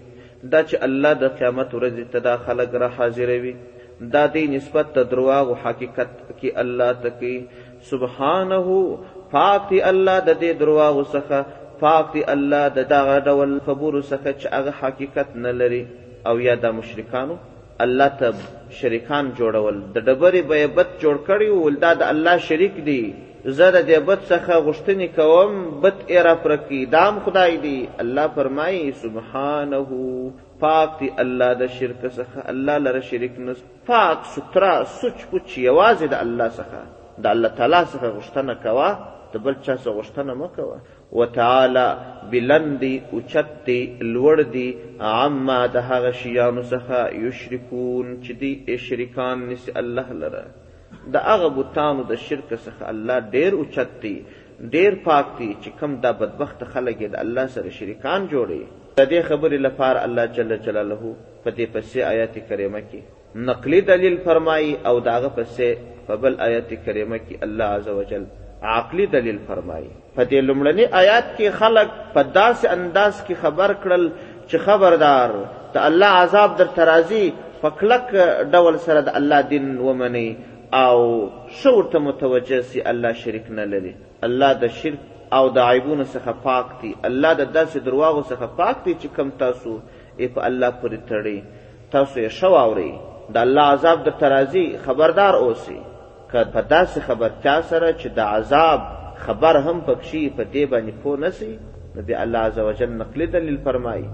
دا 0.53 0.65
چې 0.65 0.77
الله 0.89 1.13
د 1.23 1.35
قیامت 1.41 1.71
ورځ 1.79 2.13
ته 2.17 2.27
دا 2.31 2.37
خلق 2.49 2.75
را 2.85 2.89
حاضروي 2.99 3.55
دا 4.01 4.33
دې 4.33 4.49
نسبت 4.59 4.93
ته 4.95 5.03
درواغ 5.15 5.49
او 5.55 5.63
حقیقت 5.67 6.09
کې 6.41 6.51
الله 6.57 6.93
تکي 7.05 7.37
سبحانه 7.81 8.99
پاک 9.33 9.69
دی 9.71 9.79
الله 9.91 10.19
د 10.27 10.39
دې 10.43 10.61
درواغو 10.63 11.03
څخه 11.13 11.39
پاک 11.83 12.05
دی 12.15 12.23
الله 12.35 12.65
د 12.79 12.89
دغه 12.95 13.17
ډول 13.29 13.53
خبرو 13.67 14.01
څخه 14.11 14.29
چې 14.41 14.47
هغه 14.57 14.73
حقیقت 14.81 15.29
نه 15.45 15.53
لري 15.61 15.83
او 16.33 16.39
یا 16.47 16.55
د 16.65 16.75
مشرکانو 16.79 17.35
الله 17.85 18.09
ته 18.21 18.29
شریکان 18.81 19.25
جوړول 19.39 19.77
د 19.95 20.05
ډبرې 20.09 20.43
بیبت 20.53 20.89
جوړ 21.05 21.17
کړي 21.29 21.49
ول 21.65 21.77
دا 21.87 21.93
د 22.01 22.13
الله 22.15 22.37
شریک 22.49 22.75
دی 22.89 23.01
زه 23.57 23.71
د 23.77 23.79
دې 23.89 23.99
بت 24.09 24.21
څخه 24.33 24.53
غوښتنې 24.67 25.09
کوم 25.19 25.51
بت 25.83 25.97
ایرا 26.17 26.35
پرکی 26.47 26.81
دام 26.97 27.15
خدای 27.27 27.57
دی 27.67 27.77
الله 28.07 28.27
فرمایي 28.37 28.83
سبحانه 29.05 29.85
پاک 30.65 30.91
دی 31.01 31.09
الله 31.23 31.53
د 31.63 31.73
شرک 31.79 32.03
څخه 32.17 32.39
الله 32.55 32.79
لره 32.89 33.03
شریک 33.13 33.35
نه 33.47 33.55
پاک 33.87 34.19
سترا 34.35 34.75
سچ 35.01 35.19
پوچ 35.31 35.47
یوازې 35.69 36.07
د 36.13 36.23
الله 36.27 36.49
څخه 36.59 36.81
د 37.23 37.27
الله 37.33 37.49
تعالی 37.59 37.79
څخه 37.93 38.07
غوښتنه 38.17 38.53
کوه 38.65 38.91
د 39.35 39.43
بل 39.45 39.55
چا 39.67 39.75
څخه 39.83 39.93
غوښتنه 39.99 40.33
مه 40.41 40.49
کوه 40.57 40.79
وتعالى 41.21 41.85
بلند 42.33 42.73
دی 42.83 42.93
اوچت 43.19 43.49
دی 43.69 43.79
لوړ 44.15 44.37
دی 44.57 44.67
عما 45.21 45.61
د 45.79 45.87
هغه 45.93 46.13
شیانو 46.23 46.63
څخه 46.73 46.99
یشرکون 47.27 48.07
چې 48.25 48.33
دی 48.41 48.53
شریکان 48.89 49.37
نس 49.53 49.65
الله 49.85 50.09
لره 50.25 50.45
د 51.13 51.15
هغه 51.31 51.49
بوتانو 51.59 52.03
د 52.13 52.23
شرک 52.27 52.47
څخه 52.65 52.83
الله 52.93 53.17
ډیر 53.39 53.51
اوچت 53.63 53.91
دی 54.07 54.17
ډیر 54.77 54.93
پاک 55.09 55.27
دی 55.41 55.51
چې 55.63 55.71
کم 55.81 55.91
دا 56.05 56.11
بدبخت 56.21 56.61
خلک 56.77 56.99
د 57.13 57.21
الله 57.25 57.45
سره 57.59 57.69
شریکان 57.81 58.21
جوړي 58.35 58.61
د 59.03 59.03
دې 59.11 59.21
خبرې 59.33 59.59
لپاره 59.67 59.99
الله 60.07 60.25
جل 60.39 60.51
جلاله 60.67 61.15
په 61.43 61.51
دې 61.57 61.67
پسې 61.77 61.99
آیات 62.13 62.35
کریمه 62.49 62.81
کې 62.91 63.01
نقلی 63.35 63.81
دلیل 63.81 64.17
فرمایي 64.25 64.75
او 64.87 64.99
داغه 65.01 65.29
پسې 65.37 65.77
په 66.07 66.17
بل 66.23 66.35
آیت 66.47 66.69
کریمه 66.87 67.17
کې 67.19 67.43
الله 67.43 67.65
عزوجل 67.77 68.25
عقلی 68.73 69.07
دلیل 69.15 69.39
فرمایي 69.47 69.89
په 70.17 70.25
دې 70.27 70.45
لومړني 70.51 70.85
آیات 70.99 71.25
کې 71.39 71.51
خلق 71.63 71.89
په 72.15 72.23
داسې 72.35 72.67
انداز 72.73 73.25
کې 73.27 73.35
خبر 73.43 73.73
کړل 73.85 74.05
چې 74.49 74.57
خبردار 74.67 75.31
ته 75.73 75.87
الله 75.91 76.07
عذاب 76.19 76.55
در 76.59 76.65
ترازی 76.77 77.23
فکلک 77.63 78.13
ډول 78.53 78.79
سره 78.85 79.01
د 79.09 79.17
الله 79.21 79.41
دین 79.53 79.67
ومني 79.79 80.27
او 80.83 80.99
شورت 81.63 81.97
متوجه 81.97 82.61
سي 82.75 82.83
الله 82.91 83.13
شرک 83.23 83.49
نه 83.61 83.65
لري 83.73 83.93
الله 84.29 84.53
د 84.61 84.67
شرک 84.77 84.99
او 85.41 85.49
د 85.57 85.59
عیبونو 85.65 86.05
څخه 86.13 86.35
پاک 86.45 86.67
دي 86.83 86.93
الله 87.11 87.33
د 87.43 87.51
داسې 87.59 87.79
درواغو 87.89 88.23
څخه 88.23 88.47
پاک 88.63 88.77
دي 88.87 88.95
چې 88.95 89.17
کم 89.19 89.31
تاسو 89.43 89.77
په 90.19 90.47
الله 90.51 90.71
پورې 90.71 90.99
تړي 91.09 91.41
تاسو 91.97 92.21
یې 92.21 92.29
شواوري 92.41 92.93
د 93.33 93.37
الله 93.37 93.63
عذاب 93.63 94.05
در 94.05 94.11
ترازی 94.13 94.79
خبردار 94.79 95.35
اوسي 95.37 95.79
که 96.33 96.45
په 96.45 96.63
داسې 96.71 97.01
خبر 97.01 97.31
چا 97.45 97.63
سره 97.71 97.93
چې 97.99 98.07
د 98.17 98.21
عذاب 98.21 98.81
خبر 99.17 99.57
هم 99.57 99.81
پکشي 99.81 100.25
په 100.37 100.45
دې 100.55 100.65
باندې 100.73 100.93
پوه 101.03 101.21
نسی 101.21 101.57
نبی 101.97 102.15
الله 102.15 102.39
عزوجل 102.39 102.87
نقلی 102.91 103.27
دلیل 103.27 103.59
فرمایي 103.65 104.09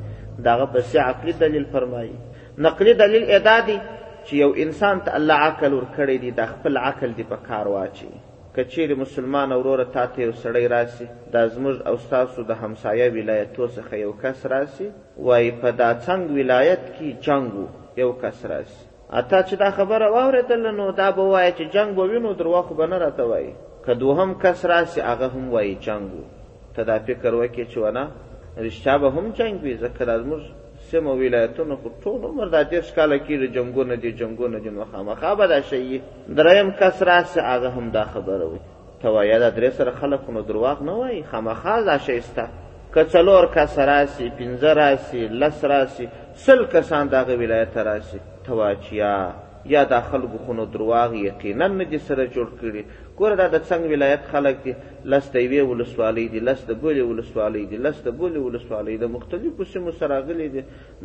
داغه 0.45 0.67
پسې 0.75 0.97
عقلی 0.97 1.33
دلیل 1.41 1.65
فرمایي 1.73 2.13
نقلی 2.59 2.93
دلیل 2.95 3.25
ادا 3.31 3.59
دی 3.67 3.79
چې 4.25 4.33
یو 4.33 4.53
انسان 4.57 5.01
ته 5.01 5.15
الله 5.15 5.35
عقل 5.35 5.73
ورکړی 5.81 6.17
دی 6.23 6.31
د 6.31 6.47
خپل 6.53 6.77
عقل 6.77 7.11
دی 7.17 7.23
په 7.25 7.37
کار 7.49 7.67
واچي 7.69 8.09
کچیر 8.57 8.95
مسلمان 8.95 9.53
اوروره 9.53 9.85
تاته 9.97 10.23
یو 10.23 10.33
سړی 10.45 10.67
راسي 10.77 11.07
دا 11.33 11.43
زموږ 11.49 11.87
او 11.89 11.97
تاسو 12.11 12.43
د 12.43 12.51
همسایه 12.63 13.11
ولایتو 13.17 13.69
څخه 13.77 13.93
یو 13.95 14.13
کس 14.23 14.47
راسي 14.47 14.89
وای 15.19 15.51
په 15.63 15.71
دا 15.71 15.91
څنګه 16.01 16.33
ولایت 16.41 16.81
کې 16.99 17.27
جنگو 17.27 17.67
یو 17.97 18.13
کس 18.13 18.45
راسي 18.55 18.89
اته 19.19 19.43
چې 19.49 19.55
دا 19.57 19.71
خبره 19.71 20.07
واورېدل 20.11 20.67
نو 20.79 20.93
دا 20.93 21.11
به 21.11 21.23
وایي 21.23 21.53
چې 21.53 21.63
جنگ 21.75 21.95
به 21.95 22.03
وینو 22.03 22.33
درواغ 22.33 22.65
خو 22.67 22.75
به 22.75 22.87
نه 22.87 22.99
راته 22.99 23.23
وایي 23.23 23.55
که 23.87 23.95
دوهم 23.95 24.35
کس 24.43 24.65
راسي 24.67 25.01
هغه 25.01 25.27
هم 25.29 25.51
وایي 25.51 25.79
جنګ 25.83 26.07
و 26.19 26.23
ته 26.75 26.83
دا 26.85 26.99
فکر 26.99 27.33
وکړې 27.35 27.67
چې 27.73 27.77
ونه 27.77 28.07
رښتیا 28.59 28.95
به 29.03 29.11
هم 29.11 29.31
جنګ 29.35 29.63
وي 29.63 29.79
ځکه 29.79 30.05
دا 30.05 30.19
زموږ 30.23 30.41
سیمو 30.91 31.15
ولایتونو 31.15 31.77
خو 31.77 31.89
ټول 32.03 32.25
عمر 32.25 32.47
دا 32.47 32.63
دېرش 32.65 32.93
کاله 32.97 33.19
کېږي 33.19 33.49
جنګونه 33.57 33.95
دي 33.97 34.13
جنګونه 34.19 34.59
دي 34.65 34.71
نو 34.71 34.85
خامخا 34.93 35.35
به 35.35 35.47
دا 35.47 35.61
شی 35.61 36.03
دریم 36.37 36.71
کس 36.81 37.03
راسي 37.03 37.41
هغه 37.41 37.69
هم 37.71 37.91
دا 37.91 38.05
خبره 38.05 38.45
وایي 38.47 38.61
ته 39.03 39.09
وایه 39.09 39.39
دا 39.39 39.51
درې 39.51 39.71
سره 39.73 39.91
خلک 39.91 40.21
خو 40.21 40.33
نو 40.33 40.41
درواغ 40.43 40.83
نه 40.83 40.93
وایي 40.97 41.23
خامخا 41.23 41.81
دا 41.83 41.99
شی 41.99 42.21
سته 42.21 42.47
که 42.95 43.05
څلور 43.05 43.43
کس 43.55 43.79
راسي 43.79 44.33
پنځه 44.39 44.67
راسي 44.83 45.29
لس 45.29 45.65
راسي 45.65 46.09
سل 46.35 46.65
کسان 46.73 47.09
د 47.09 47.15
هغه 47.15 47.35
ولایت 47.43 47.73
ته 47.75 47.83
راسي 47.83 48.19
تواچیا 48.47 49.15
یا 49.73 49.83
دا 49.91 50.01
خلکو 50.11 50.39
خو 50.45 50.53
نو 50.59 50.65
درواغ 50.73 51.11
یقینا 51.15 51.67
نه 51.79 51.85
دي 51.91 51.99
سره 52.07 52.25
جوړ 52.37 52.47
کړي 52.61 52.83
ګوره 53.19 53.37
دا 53.41 53.47
د 53.55 53.59
څنګ 53.69 53.83
ولایت 53.95 54.23
خلک 54.35 54.57
دي 54.67 54.73
لس 55.15 55.29
د 55.35 55.45
یوې 55.47 55.63
ولسوالۍ 55.71 56.25
دي 56.37 56.41
لس 56.51 56.61
د 56.69 56.79
بلې 56.85 57.03
ولسوالۍ 57.11 57.65
دي 57.73 57.79
لس 57.89 57.97
د 58.07 58.17
بلې 58.21 58.39
ولسوالۍ 58.47 58.97
د 59.05 59.13
مختلفو 59.19 59.65
سیمو 59.75 59.93
سره 59.99 60.09
راغلي 60.15 60.49
دي 60.57 60.63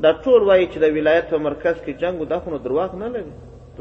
دا 0.07 0.11
ټول 0.23 0.41
وایي 0.47 0.67
چې 0.73 0.77
د 0.85 0.95
ولایت 0.99 1.25
په 1.33 1.37
مرکز 1.49 1.75
کې 1.85 1.93
جنګ 2.05 2.17
دا 2.35 2.39
خو 2.47 2.55
نو 2.55 2.63
درواغ 2.71 2.95
نه 3.05 3.13
لري 3.17 3.29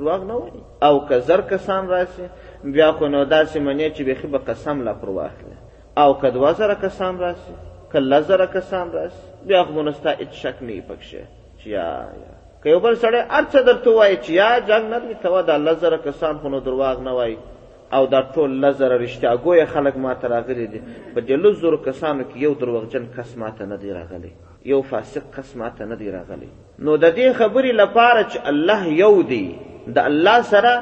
درواغ 0.02 0.25
نه 0.34 0.42
وایي 0.42 0.61
او 0.90 1.00
که 1.12 1.18
زر 1.30 1.40
کسان 1.54 1.88
راسي 1.94 2.26
بیا 2.64 2.92
خو 2.92 3.08
نو 3.08 3.25
داسې 3.34 3.58
منې 3.66 3.88
چې 3.96 4.02
بیخي 4.12 4.28
به 4.37 4.44
قسم 4.52 4.82
لا 4.90 4.94
پر 5.04 5.11
واخلي 5.20 5.56
او 6.02 6.12
که 6.23 6.30
دوه 6.38 6.52
زره 6.62 6.75
کسان 6.87 7.18
راسي 7.26 7.54
که 7.92 7.99
لس 8.08 8.25
زره 8.37 8.46
کسان 8.61 8.90
راسي 9.00 9.28
بیا 9.50 9.64
خو 9.75 9.82
نو 9.82 9.92
ستا 9.99 10.16
هېڅ 10.16 10.32
شک 10.46 10.62
نه 10.62 10.73
وي 10.73 10.82
پکښې 10.88 11.18
چې 11.58 11.66
یا 11.78 11.87
یا 12.25 12.34
که 12.64 12.71
یو 12.71 12.78
بل 12.80 12.94
سړی 13.02 13.21
هر 13.37 13.44
څه 13.52 13.59
درته 13.68 13.90
وایي 13.99 14.14
چې 14.25 14.30
یا 14.42 14.50
جنګ 14.68 14.85
نه 14.92 14.99
دی 15.02 15.14
ته 15.23 15.42
دا 15.49 15.56
لس 15.66 15.78
زره 15.85 15.97
کسان 16.06 16.35
خو 16.42 16.49
نو 16.52 16.61
درواغ 16.68 16.99
نه 17.09 17.12
وایي 17.18 17.33
او 17.97 18.06
دا 18.12 18.21
ټول 18.37 18.50
لس 18.62 18.75
زره 18.76 18.97
رښتیا 19.04 19.30
ګویه 19.47 19.66
خلک 19.75 19.97
ماته 20.04 20.26
راغلي 20.33 20.66
دي 20.75 20.80
په 21.16 21.21
دې 21.26 21.37
لس 21.47 21.54
زرو 21.64 21.76
کسانو 21.87 22.25
کې 22.30 22.37
یو 22.47 22.52
دروغجن 22.61 23.06
کس 23.16 23.35
ماته 23.42 23.64
نه 23.73 23.76
دی 23.83 23.92
راغلی 23.97 24.30
یو 24.71 24.78
فاسق 24.92 25.23
کس 25.37 25.50
ماته 25.62 25.85
نه 25.90 25.94
دی 26.02 26.09
راغلی 26.14 26.49
نو 26.78 26.97
د 27.02 27.12
دې 27.16 27.38
خبرې 27.38 27.73
لپاره 27.83 28.23
چې 28.28 28.38
الله 28.49 28.88
یو 28.88 29.23
دی 29.23 29.56
د 29.99 30.09
الله 30.12 30.38
سره 30.54 30.73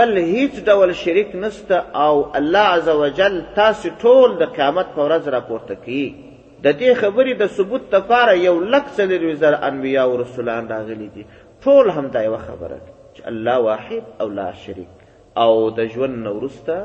بل 0.00 0.16
هیڅ 0.16 0.54
ډول 0.72 0.92
شریک 1.04 1.30
نسته 1.44 1.76
او 2.06 2.26
الله 2.40 2.66
عزوجل 2.76 3.38
تاسو 3.60 3.90
ټول 4.04 4.30
د 4.42 4.52
قیامت 4.58 4.92
په 4.96 5.06
ورځ 5.08 5.28
راپورته 5.36 5.74
کوي 5.86 6.08
د 6.64 6.68
دې 6.80 6.90
خبرې 7.02 7.32
د 7.42 7.46
ثبوت 7.56 7.84
لپاره 7.94 8.32
یو 8.48 8.56
لک 8.72 8.86
څلور 8.96 9.22
وزر 9.30 9.54
انبیا 9.68 10.02
او 10.08 10.12
رسولان 10.22 10.64
راغلي 10.72 11.08
دي 11.14 11.22
ټول 11.66 11.84
هم 11.96 12.06
دا 12.16 12.22
یو 12.26 12.36
خبره 12.48 12.76
چې 13.16 13.22
الله 13.32 13.56
واحد 13.60 14.02
او 14.20 14.28
لا 14.40 14.48
شریک 14.52 14.90
او 15.44 15.52
د 15.78 15.90
ژوند 15.94 16.14
نورسته 16.26 16.76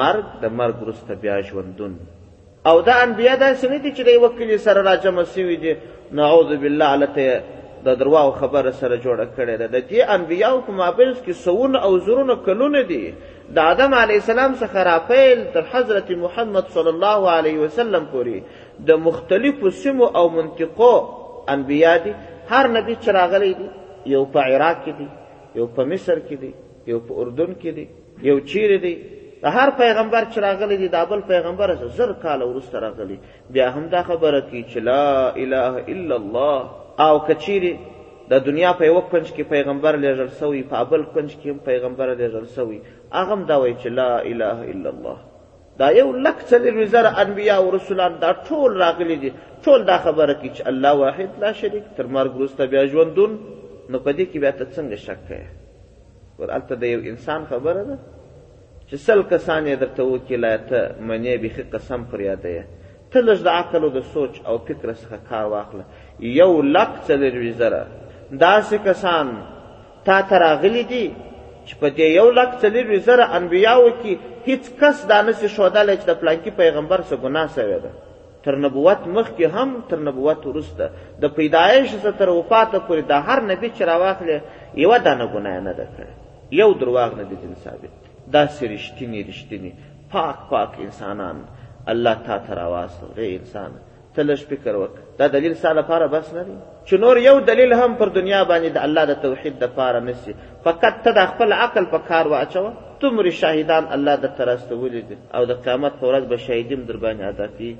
مرګ 0.00 0.26
د 0.42 0.54
مرګ 0.60 0.76
ورسته 0.84 1.14
بیا 1.24 1.40
ژوندون 1.50 1.94
او 2.70 2.76
دا 2.88 2.92
انبیا 3.06 3.32
دا 3.42 3.48
سنې 3.54 3.80
دي 3.82 3.92
چې 3.96 4.00
د 4.00 4.08
یو 4.16 4.28
کلی 4.38 4.58
سره 4.68 4.82
راجم 4.90 5.24
سوي 5.24 5.56
دي 5.64 5.74
نعوذ 6.20 6.54
بالله 6.62 6.84
علته 6.96 7.42
د 7.86 7.94
درواو 8.00 8.30
خبره 8.40 8.70
سره 8.80 8.96
جوړه 9.02 9.26
کړې 9.36 9.58
ده 9.60 9.66
د 9.74 9.86
دې 9.88 10.10
انبیاو 10.16 10.60
په 10.66 10.72
مابل 10.80 11.14
کې 11.26 11.30
سون 11.46 11.76
او 11.76 11.92
زرونه 12.08 12.36
کلونه 12.48 12.82
دي 12.90 13.04
د 13.56 13.58
آدم 13.70 13.94
علی 14.00 14.14
السلام 14.20 14.52
څخه 14.56 14.76
راپیل 14.90 15.42
تر 15.54 15.62
حضرت 15.72 16.10
محمد 16.24 16.64
صلی 16.74 16.88
الله 16.96 17.30
علیه 17.38 17.58
وسلم 17.64 18.04
پورې 18.12 18.40
د 18.88 18.98
مختلفو 19.06 19.66
سیمو 19.82 20.04
او 20.20 20.26
منطقو 20.36 20.92
انبیا 21.54 21.94
دي 22.04 22.12
هر 22.50 22.64
نبی 22.76 22.94
چې 23.02 23.08
راغلی 23.20 23.52
دی 23.60 23.68
یو 24.14 24.22
په 24.36 24.40
عراق 24.54 24.76
کې 24.84 24.92
دی 24.98 25.06
یو 25.60 25.66
په 25.76 25.82
مصر 25.92 26.16
کې 26.28 26.36
دی 26.42 26.50
یو 26.92 26.98
په 27.08 27.12
اردن 27.24 27.50
کې 27.60 27.70
دی 27.78 27.84
یو 28.30 28.36
چیرې 28.50 28.78
دی 28.86 28.94
د 29.44 29.56
هر 29.58 29.68
پیغمبر 29.82 30.22
چې 30.32 30.38
راغلی 30.46 30.76
دی 30.82 30.88
د 30.96 31.08
بل 31.14 31.20
پیغمبر 31.32 31.68
زر 31.98 32.10
کاله 32.26 32.44
وروسته 32.50 32.76
راغلی 32.88 33.16
بیا 33.56 33.68
هم 33.78 33.84
دا 33.96 34.00
خبره 34.10 34.40
کوي 34.48 34.62
چې 34.70 34.78
لا 34.88 35.04
اله 35.42 35.68
الا 35.96 36.16
الله 36.20 36.58
او 37.08 37.14
که 37.26 37.34
چیرې 37.44 37.74
د 38.30 38.46
دنیا 38.46 38.70
په 38.78 38.84
یو 38.92 39.00
کنج 39.12 39.26
کې 39.34 39.44
پیغمبر 39.56 39.94
لیږل 40.04 40.30
سوی 40.44 40.62
په 40.70 40.78
بل 40.92 41.02
کنج 41.16 41.30
کې 41.40 41.46
هم 41.54 41.58
پیغمبر 41.70 42.08
لیږل 42.20 42.46
سوی 42.60 42.78
هغه 43.14 43.30
هم 43.36 43.40
دا 43.52 43.56
وایي 43.64 43.76
چې 43.82 43.88
لا 43.98 44.10
اله 44.30 44.56
الا 44.76 44.90
الله 44.96 45.16
دا 45.80 45.88
یو 46.00 46.08
لک 46.24 46.38
څلوېښت 46.50 46.90
زره 46.94 47.10
انبیا 47.24 47.54
او 47.60 47.66
رسولان 47.76 48.12
دا 48.24 48.30
ټول 48.46 48.70
راغلي 48.84 49.16
دي 49.22 49.30
ټول 49.64 49.80
دا 49.90 49.96
خبره 50.04 50.32
کوي 50.40 50.50
چې 50.56 50.62
الله 50.70 50.92
واحد 51.02 51.30
لا 51.42 51.50
شریک 51.60 51.84
تر 51.96 52.06
مرګ 52.16 52.30
وروسته 52.36 52.62
بیا 52.72 52.82
ژوندون 52.92 53.32
نو 53.90 53.96
په 54.04 54.10
دې 54.16 54.24
کې 54.30 54.38
بیا 54.42 54.52
ته 54.58 54.64
څنګه 54.76 54.96
شک 55.06 55.20
کوې 55.28 55.44
ور 56.38 56.48
هلته 56.56 56.74
د 56.82 56.84
یو 56.94 57.00
انسان 57.12 57.40
خبره 57.50 57.82
ده 57.90 57.96
چې 58.88 58.94
سل 59.06 59.20
کسان 59.32 59.60
یې 59.70 59.76
درته 59.82 60.02
وکیله 60.04 60.50
ته 60.70 60.78
منې 61.08 61.34
بیخي 61.42 61.62
قسم 61.74 62.00
پر 62.10 62.20
یاده 62.28 62.50
یې 62.56 62.64
ته 63.12 63.18
لږ 63.28 63.38
د 63.46 63.48
عقل 63.58 63.82
او 63.84 63.90
د 63.98 64.00
سوچ 64.14 64.32
او 64.48 64.54
فکر 64.68 64.88
څخه 65.02 65.16
کار 65.28 65.44
واخله 65.54 65.84
یو 66.40 66.52
لک 66.74 66.90
څلوېښت 67.08 67.56
زره 67.60 67.82
داسې 68.46 68.76
کسان 68.88 69.26
تا 70.06 70.16
ته 70.28 70.34
راغلي 70.44 70.82
دي 70.92 71.04
چې 71.68 71.74
په 71.80 71.88
دې 71.96 72.06
یو 72.20 72.28
لک 72.38 72.50
څلور 72.62 72.88
زره 73.08 73.24
انبیاو 73.38 73.88
کې 74.02 74.12
هیڅ 74.48 74.64
کس 74.80 74.96
دا 75.10 75.18
نشي 75.26 75.48
شودلی 75.56 75.94
چې 76.00 76.06
د 76.10 76.14
پلانکی 76.20 76.50
پیغمبر 76.60 76.98
څخه 77.08 77.22
ګناه 77.24 77.48
سوی 77.56 77.78
ده 77.84 77.92
تر 78.44 78.54
نبوت 78.64 79.02
مخکې 79.16 79.44
هم 79.56 79.68
تر 79.90 79.98
نبوت 80.08 80.40
وروسته 80.50 80.84
د 81.22 81.24
پیدایش 81.38 81.88
څخه 82.02 82.10
تر 82.20 82.28
وفاته 82.38 82.78
پورې 82.86 83.02
د 83.10 83.14
هر 83.28 83.38
نبی 83.50 83.68
چې 83.76 83.82
راواخلې 83.90 84.36
یوه 84.84 84.98
دانه 85.06 85.26
ګناه 85.34 85.58
نه 85.68 85.72
ده 85.78 85.86
کړې 85.94 86.10
یو 86.60 86.70
درواغ 86.80 87.10
نه 87.20 87.24
دي 87.30 87.36
ځین 87.42 87.54
ثابت 87.64 87.92
داسې 88.36 88.62
رښتینې 88.74 89.20
رښتینې 89.30 89.70
پاک 90.12 90.36
پاک 90.52 90.70
انسانان 90.86 91.36
الله 91.92 92.14
تا 92.26 92.36
ته 92.44 92.50
راواستوي 92.60 93.28
انسان 93.40 93.72
ته 94.16 94.22
لږ 94.28 94.40
فکر 94.52 94.74
وکړه 94.80 95.02
دا 95.18 95.26
دلیل 95.34 95.54
ستا 95.60 95.72
لپاره 95.80 96.06
بس 96.14 96.26
نه 96.36 96.42
دی 96.48 96.56
چې 96.86 96.94
نور 97.04 97.16
یو 97.26 97.34
دلیل 97.50 97.72
هم 97.80 97.90
پر 98.00 98.08
دنیا 98.18 98.40
باندې 98.50 98.68
د 98.76 98.84
الله 98.86 99.04
د 99.10 99.20
توحید 99.26 99.58
دپاره 99.64 100.00
نسی 100.08 100.34
فقط 100.66 100.94
ته 101.06 101.10
د 101.18 101.28
خپل 101.34 101.52
عقل 101.64 101.86
په 101.94 101.98
کار 102.10 102.26
واچوه 102.34 102.72
دومرې 103.00 103.34
شاهدان 103.42 103.84
الله 103.98 104.16
درته 104.24 104.44
راستولی 104.50 105.02
دي 105.10 105.16
او 105.38 105.44
د 105.52 105.60
قیامت 105.66 105.92
په 106.02 106.06
ورځ 106.06 106.24
به 106.32 106.36
شهیدي 106.46 106.74
هم 106.78 106.84
در 106.90 106.96
باندې 106.96 107.22
ادا 107.22 107.46
کوي 107.58 107.72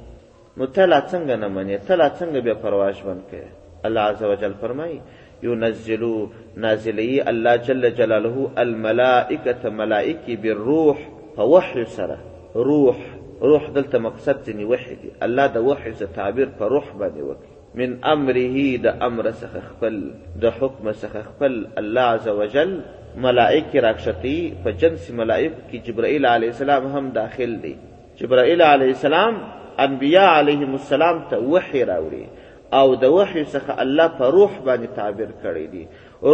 نو 0.61 0.67
ته 0.77 0.85
لا 0.93 1.01
څنګه 1.01 1.37
نه 1.45 1.49
منې 1.57 1.89
ته 1.91 1.95
لا 2.03 2.09
څنګه 2.19 2.39
بیا 2.39 2.55
پروا 2.65 2.91
ژوند 2.91 3.21
کوې 3.31 3.51
الله 3.85 4.01
عز 4.01 4.23
وجل 4.35 4.55
فرمایي 4.65 5.01
ينزلو 5.47 6.17
نازلی 6.65 7.13
الله 7.31 7.55
جل 7.71 7.91
جلاله 8.03 8.51
الملائکة 8.67 9.65
ملائکی 9.81 10.37
بالروح 10.45 10.97
په 11.39 11.43
وحی 11.55 11.85
سره 11.97 12.19
روح 12.69 12.97
روح 13.51 13.63
دلته 13.77 13.99
مقصد 14.07 14.39
ځنی 14.47 14.65
وحی 14.73 14.95
دی 15.03 15.09
الله 15.27 15.47
د 15.55 15.65
وحی 15.69 15.91
څخه 16.01 16.13
تعبیر 16.19 16.49
په 16.59 16.65
روح 16.75 16.85
باندې 17.01 17.23
وکړي 17.29 17.51
من 17.81 17.91
امره 18.15 18.51
د 18.85 19.01
امر 19.09 19.27
څخه 19.41 19.59
خپل 19.71 19.95
د 20.45 20.55
حکم 20.59 20.85
څخه 21.03 21.19
خپل 21.31 21.55
الله 21.83 22.05
عز 22.19 22.29
وجل 22.43 22.71
ملائک 23.25 23.75
راکشتی 23.87 24.37
په 24.67 24.79
جنس 24.85 25.11
ملائک 25.23 25.53
کې 25.71 25.79
جبرائیل 25.91 26.27
علی 26.35 26.47
السلام 26.53 26.87
هم 26.95 27.05
داخل 27.19 27.59
دی 27.67 27.73
جبرائیل 28.23 28.63
علی 28.69 28.89
السلام 28.95 29.35
انبیاء 29.89 30.31
علیهم 30.41 30.73
السلام 30.81 31.21
ته 31.35 31.45
وحی 31.51 31.85
راوړي 31.85 32.25
او 32.83 32.95
د 33.05 33.17
وحی 33.19 33.45
څخه 33.45 33.83
الله 33.87 34.07
په 34.23 34.33
روح 34.41 34.59
باندې 34.65 34.97
تعبیر 35.01 35.29
کړی 35.43 35.67
دی 35.75 35.87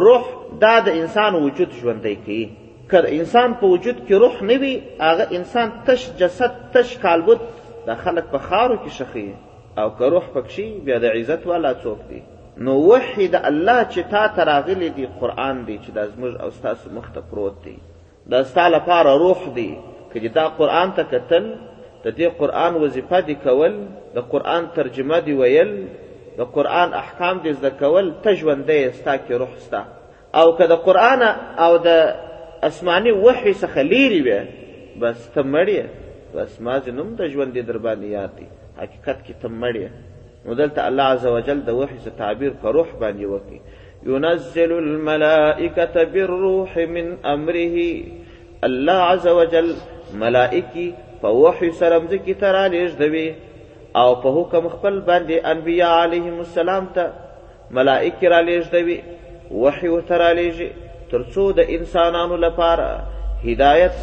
روح 0.09 0.29
دا 0.67 0.79
د 0.87 1.05
انسان 1.05 1.35
وجود 1.45 1.71
ژوندی 1.83 2.15
کوي 2.29 2.47
که 2.91 2.99
انسان 3.19 3.55
په 3.61 3.67
وجود 3.67 3.99
کې 4.07 4.15
روح 4.23 4.37
نه 4.49 4.57
وي 4.61 4.73
هغه 5.01 5.27
انسان 5.39 5.73
تش 5.87 6.09
جسد 6.21 6.55
تش 6.75 6.97
کالبد 7.05 7.41
دا 7.87 7.95
خلک 7.95 8.25
په 8.33 8.39
خارو 8.49 8.77
کې 8.77 8.91
شخي 8.99 9.27
او 9.79 9.91
که 9.99 10.07
روح 10.11 10.23
پک 10.35 10.51
شي 10.51 10.69
بیا 10.85 10.99
د 11.03 11.17
عزت 11.17 11.47
والا 11.47 11.73
څوک 11.83 11.99
دی 12.09 12.21
نو 12.67 12.73
وحی 12.89 13.27
د 13.35 13.45
الله 13.51 13.83
چې 13.91 13.99
تا 14.13 14.23
ته 14.37 14.45
راغلی 14.49 14.89
دی 14.97 15.07
قرآن 15.21 15.57
دی 15.67 15.77
چې 15.79 15.91
دا 15.95 16.05
زموږ 16.07 16.41
او 16.43 16.51
ستاسو 16.51 16.91
مخ 16.95 17.11
ته 17.17 17.21
پروت 17.31 17.65
دی 17.65 17.77
دا 18.33 18.43
ستا 18.45 18.69
لپاره 18.69 19.13
روح 19.25 19.45
دی 19.59 19.77
که 20.13 20.29
دا 20.41 20.49
قرآن 20.59 20.93
ته 20.97 21.03
کتل 21.13 21.47
د 22.05 22.15
دې 22.19 22.39
قرآن 22.39 22.75
وظیفه 22.85 23.21
دی 23.27 23.35
کول 23.43 23.79
د 24.15 24.19
قرآن 24.33 24.67
ترجمه 24.79 25.21
دی 25.27 25.33
ویل 25.43 25.73
د 26.39 26.53
قرآن 26.57 26.95
احکام 27.03 27.39
دی 27.45 27.53
زده 27.53 27.71
کول 27.71 28.13
ته 28.23 28.35
ژوندی 28.35 28.83
ستا 28.99 29.17
کې 29.17 29.31
روح 29.45 29.55
ستا 29.67 29.83
او 30.41 30.53
که 30.57 30.67
د 30.73 30.83
قرآن 30.89 31.23
او 31.59 31.77
د 31.77 32.15
اسماني 32.67 33.11
وحي 33.25 33.53
څخه 33.63 33.83
لیرې 33.91 34.21
وې 34.27 34.41
بس 35.03 35.19
ته 35.35 35.43
مړې 35.43 35.81
بس 36.37 36.61
ما 36.67 36.77
نوم 36.99 37.13
د 37.19 37.29
ژوندې 37.35 37.61
در 37.71 37.79
باندې 37.79 38.07
یاد 38.17 38.31
دی 38.39 38.47
حقیقت 38.81 39.19
کې 39.27 39.35
ته 39.43 39.49
مړې 39.61 39.89
نو 40.47 40.55
دلته 40.61 40.81
الله 40.89 41.05
عز 41.15 41.27
وجل 41.37 41.59
د 41.69 41.77
وحي 41.81 41.99
څخه 42.05 42.17
تعبیر 42.23 42.53
په 42.63 42.69
روح 42.77 42.89
باندې 43.01 43.25
وکړي 43.33 43.61
ينزل 44.11 44.73
الملائكة 44.85 45.95
بالروح 46.17 46.77
من 46.97 47.07
أمره 47.35 47.77
الله 48.71 48.99
عز 49.13 49.27
وجل 49.39 49.69
ملائکی 50.25 50.89
په 51.23 51.31
وحي 51.31 51.71
سره 51.71 51.97
مځکې 51.99 52.35
ته 52.43 52.49
رالیږدوي 52.59 53.29
او 54.01 54.11
په 54.25 54.29
حکم 54.41 54.69
خپل 54.75 54.95
باندې 55.01 55.37
انبیا 55.55 55.91
علیهم 56.03 56.39
السلام 56.45 56.87
ته 56.99 57.05
ملائکې 57.71 58.25
رالیږدوي 58.37 58.99
وحي 59.63 59.89
ورته 59.95 60.17
رالیږي 60.25 60.71
ترڅو 61.11 61.45
د 61.59 61.71
انسانانو 61.77 62.37
لپاره 62.47 62.89
هدایت 63.47 63.99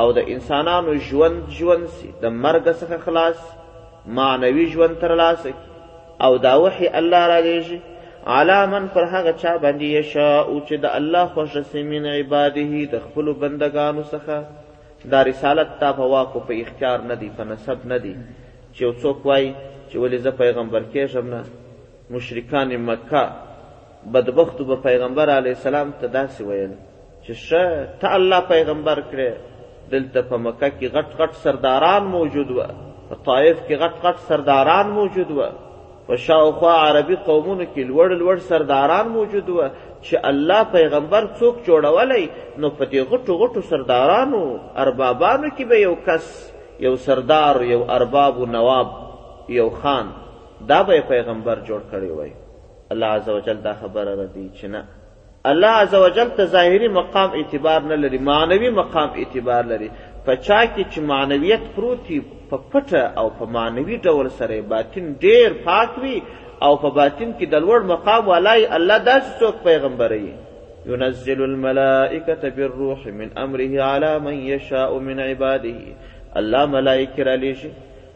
او 0.00 0.06
د 0.18 0.30
انسانانو 0.34 0.92
ژوند 1.08 1.38
ژوند 1.58 1.84
سي 1.98 2.06
د 2.22 2.34
مرګ 2.44 2.64
څخه 2.80 2.96
خلاص 3.04 3.38
معنوي 4.18 4.64
ژوند 4.74 4.94
ترلاسه 5.04 5.52
او 6.26 6.32
دا 6.46 6.54
وحي 6.64 6.86
الله 7.00 7.22
را 7.32 7.38
لېږي 7.48 7.78
علا 8.36 8.58
من 8.72 8.84
پر 8.94 9.04
هغه 9.14 9.32
چا 9.42 9.52
باندې 9.64 9.86
یشا 9.98 10.30
او 10.50 10.56
چې 10.68 10.74
د 10.84 10.96
الله 10.98 11.24
خوښ 11.34 11.74
من 11.92 12.04
عباده 12.16 12.70
د 12.94 13.04
خپل 13.06 13.26
بندگانو 13.42 14.04
څخه 14.12 14.36
دا 15.12 15.20
رسالت 15.30 15.70
تا 15.80 15.90
په 15.98 16.04
واکو 16.12 16.40
په 16.48 16.54
اختیار 16.62 16.98
نه 17.10 17.14
دی 17.20 17.30
په 17.38 17.44
نسب 17.50 17.78
نه 17.92 17.98
دی 18.04 18.14
چې 18.76 18.84
څوک 19.02 19.18
وای 19.28 19.44
چې 19.90 19.96
ولې 20.02 20.18
زه 20.24 20.30
پیغمبر 20.42 20.82
کېږم 20.94 21.26
نه 21.34 21.42
مشرکان 22.16 22.70
مکه 22.88 23.22
بدبختو 24.14 24.64
به 24.64 24.76
پیغمبر 24.76 25.30
علی 25.38 25.48
السلام 25.56 25.90
ته 26.00 26.06
داسې 26.16 26.40
ویل 26.50 26.72
چې 27.26 27.32
شه 27.46 27.86
ته 28.00 28.12
الله 28.18 28.40
پیغمبر 28.52 29.00
کړې 29.10 29.32
دلته 29.94 30.22
په 30.32 30.36
مکه 30.44 30.70
کې 30.78 30.88
غټ 30.98 31.08
غټ 31.22 31.32
سرداران 31.46 32.04
موجود 32.14 32.50
و 32.50 32.58
په 33.08 33.16
طائف 33.30 33.58
کې 33.66 33.76
غټ 33.82 33.94
غټ 34.06 34.16
سرداران 34.28 34.88
موجود 34.98 35.30
و 35.38 35.48
په 36.08 36.16
شاوخوا 36.26 36.72
عربي 36.88 37.16
قومونو 37.26 37.64
کې 37.74 37.82
لوړ 37.90 38.08
لوړ 38.22 38.36
سرداران 38.52 39.06
موجود 39.18 39.48
و 39.48 39.58
چې 40.06 40.16
الله 40.32 40.62
پیغمبر 40.76 41.22
څوک 41.38 41.54
جوړولی 41.68 42.24
نو 42.64 42.68
په 42.78 42.84
دې 42.92 43.02
غټو 43.10 43.32
غټو 43.44 43.60
سردارانو 43.74 44.42
اربابانو 44.86 45.48
کې 45.56 45.64
به 45.68 45.80
یو 45.86 45.94
کس 46.10 46.26
یو 46.88 46.96
سردار 47.04 47.62
یو 47.72 47.82
ارباب 48.00 48.40
و 48.40 48.46
نواب 48.56 48.88
یو 49.60 49.70
خان 49.82 50.06
دا 50.68 50.82
به 50.82 51.00
پیغمبر 51.14 51.56
جوړ 51.68 51.80
کړی 51.90 52.10
وای 52.18 52.32
الله 52.92 53.06
عزوجل 53.06 53.58
دا 53.68 53.72
خبره 53.82 54.10
ردی 54.22 54.46
چې 54.58 54.64
نه 54.74 54.82
الله 55.50 55.72
عزوجل 55.84 56.28
ته 56.36 56.44
ظاهری 56.44 56.88
مقام 57.00 57.30
اعتبار 57.40 57.80
نه 57.90 57.96
لري 58.02 58.18
معنوي 58.18 58.70
مقام 58.70 59.08
اعتبار 59.20 59.62
لري 59.72 59.90
په 60.26 60.32
چا 60.46 60.60
کې 60.74 60.82
چې 60.92 60.98
معنویت 61.12 61.60
پروتي 61.76 62.18
په 62.50 62.56
پټه 62.72 63.00
او 63.20 63.30
په 63.38 63.44
معنوي 63.56 63.96
ډول 64.06 64.28
سره 64.38 64.60
باطن 64.72 65.14
ډیر 65.24 65.48
پاک 65.64 65.88
وي 66.02 66.18
او 66.62 66.72
په 66.82 66.88
باطن 66.98 67.28
کې 67.38 67.46
د 67.48 67.54
لوړ 67.66 67.80
مقام 67.94 68.22
والای 68.28 68.66
الله 68.66 68.98
داسې 69.10 69.28
څوک 69.40 69.54
پیغمبر 69.68 70.10
یي 70.12 70.34
ينزل 70.86 71.42
الملائکه 71.42 72.50
بالروح 72.56 73.06
من 73.08 73.28
امره 73.44 73.82
على 73.90 74.12
من 74.18 74.34
يشاء 74.54 74.90
من 75.08 75.20
عباده 75.20 75.78
الله 76.40 76.64
ملائکه 76.78 77.22
را 77.24 77.36
لېږي 77.36 77.70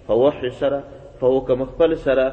په 0.06 0.12
وحي 0.24 0.50
سره 0.50 0.82
په 1.22 1.28
حکم 1.36 1.60
خپل 1.70 1.92
سره 2.04 2.24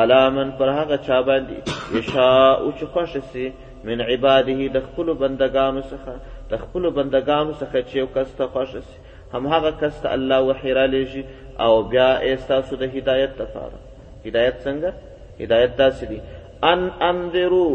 علامن 0.00 0.48
پر 0.58 0.68
هغه 0.78 0.96
چا 1.08 1.16
باندې 1.28 1.56
یشاء 1.98 2.50
او 2.62 2.68
چې 2.78 2.84
خوښ 2.92 3.12
سي 3.32 3.44
من 3.88 4.00
عباده 4.12 4.56
د 4.76 4.86
خپل 4.86 5.08
بندگانو 5.22 5.82
څخه 5.92 6.14
د 6.52 6.62
خپل 6.62 6.82
بندگانو 6.98 7.52
څخه 7.60 7.78
چې 7.88 7.94
یو 8.02 8.08
کس 8.16 8.28
ته 8.38 8.44
خوښ 8.52 8.72
سي 8.88 8.96
هم 9.34 9.42
هغه 9.54 9.70
کس 9.84 9.94
ته 10.04 10.08
الله 10.18 10.38
وحی 10.48 10.72
را 10.80 10.86
لېږي 10.94 11.22
او 11.66 11.72
بیا 11.92 12.08
استاسو 12.32 12.72
د 12.84 12.96
هدایت 12.96 13.34
لپاره 13.40 13.78
هدایت 14.26 14.56
څنګه 14.64 14.90
هدایت 15.44 15.72
داسې 15.82 16.04
دي 16.10 16.18
ان 16.70 16.80
انذرو 17.10 17.68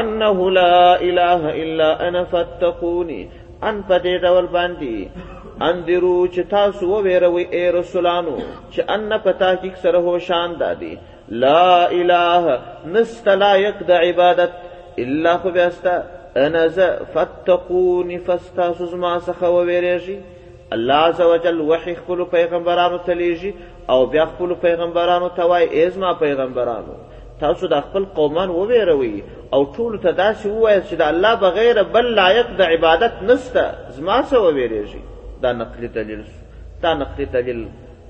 انه 0.00 0.50
لا 0.58 0.76
اله 1.08 1.42
الا 1.62 1.90
انا 2.08 2.24
فاتقوني 2.34 3.22
ان 3.68 3.82
په 3.88 3.96
دې 4.04 4.14
ډول 4.26 4.46
باندې 4.56 4.94
اندرو 5.64 6.26
چې 6.32 6.38
تاسو 6.50 6.86
وویروي 6.88 7.42
اے 7.58 7.70
رسولانو 7.72 8.36
چې 8.70 8.82
ان 8.94 9.08
پتا 9.26 9.52
کې 9.54 9.70
سره 9.84 9.98
هوشان 10.08 10.56
دادي 10.62 10.90
لا 11.28 11.90
اله 11.90 12.56
نست 12.96 13.28
لایق 13.42 13.78
د 13.90 14.04
عبادت 14.08 14.50
الا 15.04 15.36
خو 15.44 15.50
بیاستا 15.54 15.94
انا 16.42 16.66
ز 16.74 16.80
فتقون 17.14 18.12
فاستاسو 18.28 18.86
زما 18.92 19.14
څخه 19.20 19.42
وویریږي 19.56 20.18
الله 20.76 20.94
عزوجل 21.14 21.60
وحي 21.72 21.94
خپل 22.02 22.22
پیغمبرانو 22.36 22.98
تلیږي 23.06 23.52
او 23.96 24.06
بیا 24.12 24.24
خپل 24.36 24.54
پیغمبرانو 24.68 25.28
توای 25.42 25.72
ازما 25.86 26.12
پیغمبرانو 26.26 26.92
تاسو 27.46 27.66
د 27.76 27.80
خپل 27.88 28.04
قومان 28.22 28.48
وویروي 28.60 29.12
او 29.52 29.72
ټول 29.72 30.02
ته 30.02 30.10
داسې 30.10 30.46
وایي 30.46 30.82
چې 30.90 30.94
د 31.06 31.10
الله 31.10 31.34
بغیر 31.50 31.82
بل 31.98 32.14
لایق 32.24 32.46
د 32.64 32.72
عبادت 32.76 33.22
نسته 33.28 33.68
زما 33.90 34.22
څخه 34.22 34.48
وویریږي 34.48 35.06
دا 35.46 35.52
نقلي 35.60 35.88
دلیل 35.96 36.22
شو 36.30 36.38
دا 36.82 36.90
نقلي 37.02 37.24
دلیل 37.34 37.60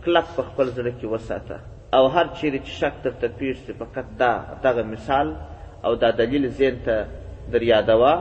کلک 0.04 0.26
په 0.36 0.42
خپل 0.48 0.66
زړه 0.76 0.92
کې 0.98 1.06
وساته 1.14 1.56
او 1.98 2.02
هر 2.14 2.24
چیرې 2.38 2.60
چې 2.66 2.72
شک 2.80 2.94
درته 3.04 3.26
پیښ 3.40 3.54
سي 3.66 3.72
فقط 3.80 4.06
دا 4.22 4.30
دغه 4.66 4.82
مثال 4.94 5.28
او 5.88 5.92
دا 6.04 6.10
دلیل 6.20 6.44
ذهن 6.60 6.76
ته 6.86 6.96
در 7.54 7.62
یادوه 7.68 8.14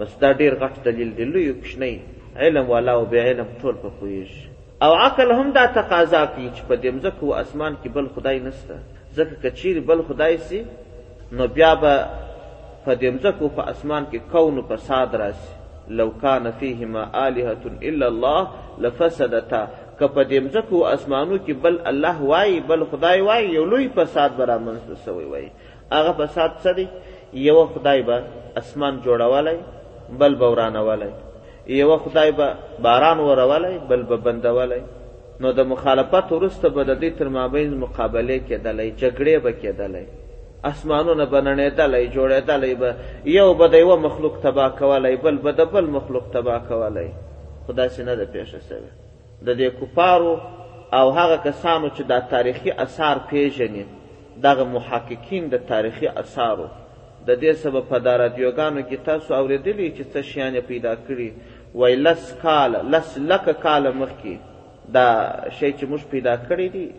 بس 0.00 0.12
دا 0.24 0.30
ډیر 0.42 0.52
غټ 0.62 0.74
دلیل 0.88 1.10
دی 1.18 1.24
لوی 1.32 1.46
کوچنی 1.62 1.90
علم 2.36 2.66
والا 2.70 2.92
او 2.98 3.06
بې 3.10 3.20
علم 3.30 3.48
ټول 3.60 3.74
په 3.82 3.88
پوهېږي 4.00 4.42
او 4.82 4.92
عقل 5.06 5.32
هم 5.38 5.52
دا 5.58 5.64
تقاضا 5.78 6.22
کوي 6.24 6.50
چې 6.56 6.62
په 6.70 6.74
دې 6.82 6.90
مځکه 6.96 7.20
او 7.22 7.34
اسمان 7.44 7.72
کې 7.82 7.88
بل 7.88 8.06
خدای 8.16 8.40
نسته 8.40 8.74
ځکه 9.16 9.34
که 9.42 9.50
چیرې 9.50 9.80
بل 9.80 10.02
خدای 10.02 10.38
سي 10.38 10.64
نو 11.38 11.46
بیا 11.58 11.72
به 11.74 11.94
په 12.84 12.94
دې 12.94 13.10
مځکه 13.16 13.46
په 13.60 13.74
اسمان 13.74 14.04
کې 14.12 14.18
کون 14.36 14.58
و 14.62 14.68
فساد 14.72 15.16
راسي 15.22 15.57
لو 15.96 16.08
کان 16.22 16.50
فیهما 16.62 17.04
الهه 17.26 17.90
الا 17.90 18.08
الله 18.12 18.42
لفسدتا 18.86 19.60
که 19.98 20.06
په 20.16 20.24
دې 20.30 20.40
ځکو 20.56 20.78
اسمانو 20.94 21.36
کې 21.46 21.54
بل 21.64 21.76
الله 21.92 22.16
وای 22.32 22.60
بل 22.72 22.80
خدای 22.90 23.20
وای 23.28 23.42
یو 23.56 23.64
لوی 23.72 23.86
فساد 23.96 24.32
برامن 24.42 24.76
سوی 25.06 25.24
وای 25.32 25.46
هغه 25.92 26.12
فساد 26.20 26.52
څه 26.62 26.70
دی 26.80 26.86
یو 27.48 27.56
خدای 27.72 28.02
به 28.08 28.16
اسمان 28.64 28.94
جوړولای 29.08 29.58
بل 30.20 30.34
بورانولای 30.44 31.10
یو 31.80 31.90
خدای 32.04 32.30
به 32.38 32.48
باران 32.86 33.18
ورولای 33.28 33.74
بل 33.90 34.02
به 34.12 34.16
بندولای 34.28 34.80
نو 35.40 35.52
د 35.58 35.68
مخالفت 35.74 36.28
ورسته 36.36 36.68
به 36.68 36.84
د 36.88 36.92
دې 37.02 37.10
تر 37.18 37.28
مابین 37.34 37.70
مقابله 37.84 38.36
کېدلای 38.48 38.90
جګړه 39.00 39.36
به 39.44 39.52
کېدلای 39.62 40.06
اسمانونه 40.64 41.24
بنړېدلی 41.26 42.08
جوړېدلی 42.08 42.74
به 42.78 42.94
یو 43.24 43.54
به 43.54 43.68
د 43.68 43.74
یوه 43.74 43.96
مخلوق 44.00 44.38
تبا 44.42 44.68
کولی 44.78 45.16
بل 45.16 45.36
به 45.36 45.52
د 45.52 45.60
بل 45.72 45.86
مخلوق 45.96 46.24
تبا 46.32 46.58
کولی 46.58 47.08
خو 47.66 47.72
داسې 47.72 48.00
نه 48.00 48.16
ده 48.16 48.24
پېښه 48.32 48.58
سوې 48.68 49.46
د 49.46 49.56
دې 49.56 49.70
کفارو 49.80 50.38
او 50.92 51.10
هغه 51.10 51.36
کسانو 51.44 51.88
چې 51.88 52.00
دا 52.08 52.20
تاریخي 52.20 52.70
اثار 52.70 53.16
پیژني 53.28 53.84
دغه 54.42 54.64
محققین 54.64 55.48
د 55.48 55.56
تاریخي 55.68 56.06
اثارو 56.08 56.66
د 57.26 57.38
دې 57.40 57.52
سبب 57.52 57.88
په 57.88 57.98
دا 57.98 58.16
رادیوګانو 58.28 58.82
کې 58.90 58.96
تاسو 59.06 59.34
اورېدلي 59.34 59.88
چې 59.96 60.02
څه 60.14 60.20
شیان 60.30 60.60
پیدا 60.60 60.94
کړي 61.08 61.30
وایي 61.74 61.96
لس 61.96 62.34
کاله 62.42 62.82
لس 62.96 63.18
لکه 63.18 63.52
کاله 63.52 63.90
مخکې 64.02 64.34
دا 64.92 65.06
شی 65.58 65.72
چې 65.72 65.84
موږ 65.90 66.02
پیدا 66.10 66.36
کړی 66.36 66.68
دی 66.72 66.92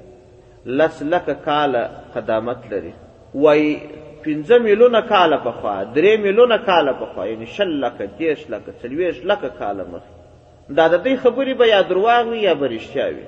لس 0.65 1.01
لکه 1.01 1.33
کاله 1.33 1.89
قدامت 2.15 2.57
لري 2.71 2.91
وای 3.33 3.75
پنځه 4.23 4.57
میلیونه 4.59 5.01
کاله 5.09 5.37
پخوا 5.43 5.73
درې 5.83 6.17
میلیونه 6.21 6.57
کاله 6.69 6.91
پخوا 7.01 7.25
یعنی 7.27 7.45
شل 7.57 7.67
لکه 7.83 8.07
دېرش 8.21 8.45
لکه 8.53 8.71
څلوېښت 8.81 9.25
لکه 9.25 9.49
کاله 9.59 9.83
مخکې 9.91 10.75
دا 10.79 10.87
د 10.93 11.03
دوی 11.03 11.15
خبرې 11.17 11.57
به 11.59 11.67
یا 11.73 11.81
درواغ 11.91 12.27
وي 12.31 12.39
یا 12.45 12.53
به 12.61 12.71
رښتیا 12.77 13.07
وي 13.07 13.25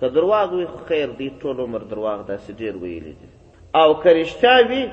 که 0.00 0.08
درواغ 0.16 0.52
وي 0.54 0.66
خیر 0.88 1.06
دی 1.20 1.30
ټول 1.42 1.60
عمر 1.66 1.78
درواغ 1.92 2.26
داسې 2.26 2.52
ډېر 2.58 2.76
ویلي 2.76 3.12
دي 3.12 3.28
او 3.82 3.94
که 4.02 4.14
رښتیا 4.24 4.68
وي 4.70 4.84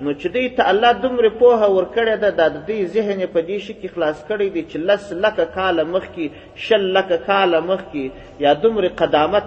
نو 0.00 0.14
چې 0.14 0.26
دوی 0.34 0.48
ته 0.58 0.68
الله 0.74 0.92
دومره 1.04 1.28
پوهه 1.44 1.70
ورکړې 1.82 2.18
ده 2.24 2.30
دا 2.42 2.48
د 2.56 2.60
دوی 2.68 2.80
ذهن 2.96 3.24
په 3.34 3.40
دې 3.42 3.60
شي 3.64 3.74
کې 3.82 3.94
خلاص 3.96 4.20
کړی 4.28 4.54
دی 4.54 4.66
چې 4.72 4.76
لس 4.76 5.12
لکه 5.12 5.44
کاله 5.44 5.84
مخکې 5.84 6.30
شل 6.68 6.80
لکه 6.98 7.16
کاله 7.30 7.60
مخکې 7.72 8.10
یا 8.46 8.54
دومره 8.66 8.88
قدامت 9.02 9.44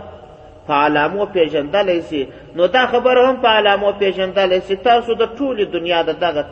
په 0.68 0.74
علامو 0.74 1.26
پیژندلای 1.34 2.02
سي 2.10 2.28
نو 2.56 2.68
دا 2.68 2.84
خبر 2.92 3.18
هم 3.28 3.36
په 3.44 3.48
علامو 3.58 3.92
پیژندلای 4.00 4.60
سي 4.68 4.76
تاسو 4.76 5.14
د 5.22 5.24
ټولې 5.38 5.64
دنیا 5.76 6.02
د 6.10 6.14
دغه 6.24 6.44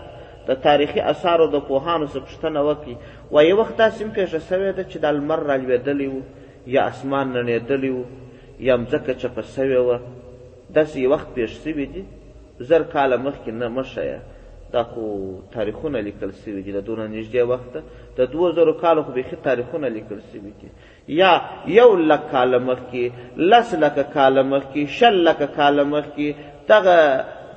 د 0.47 0.51
تاریخي 0.65 1.01
اثارو 1.11 1.47
د 1.55 1.63
پوهانو 1.67 2.07
څخه 2.13 2.23
پوښتنه 2.27 2.59
وکړي 2.69 2.95
وایي 3.31 3.53
وخت 3.59 3.75
داسې 3.83 3.99
هم 4.03 4.11
پېښه 4.19 4.39
سوې 4.49 4.71
ده 4.77 4.83
چې 4.91 4.97
د 5.03 5.05
لمر 5.17 5.39
رالوېدلی 5.49 6.07
و 6.15 6.17
یا 6.75 6.81
اسمان 6.91 7.25
ننېدلی 7.35 7.91
و 7.97 8.01
یا 8.67 8.75
مځکه 8.83 9.11
چپه 9.21 9.43
سوې 9.55 9.79
وه 9.87 9.97
داسې 10.77 10.99
وخت 11.13 11.27
پېښ 11.35 11.51
سوي 11.65 11.85
دي 11.93 12.03
زر 12.67 12.83
کاله 12.93 13.17
مخکې 13.25 13.51
نه 13.61 13.67
مه 13.75 13.83
دا 14.73 14.83
خو 14.91 15.03
تاریخونه 15.55 15.99
لیکل 16.05 16.29
سوي 16.41 16.61
دي 16.65 16.71
د 16.77 16.83
دونه 16.89 17.05
نږدې 17.15 17.43
وخته 17.51 17.79
د 18.19 18.29
دوه 18.35 18.47
زرو 18.59 18.73
کالو 18.83 19.01
خو 19.07 19.11
بیخي 19.17 19.37
تاریخونه 19.47 19.87
لیکل 19.95 20.19
سوي 20.31 20.51
دي 20.61 20.67
یا 21.21 21.31
یو 21.79 21.87
لک 22.11 22.23
کاله 22.33 22.59
مخکې 22.69 23.03
لس 23.55 23.69
لکه 23.83 24.03
کاله 24.15 24.43
مخکې 24.53 24.81
شل 24.99 25.15
لکه 25.29 25.47
کاله 25.57 25.83
مخکې 25.95 26.27
دغه 26.71 26.95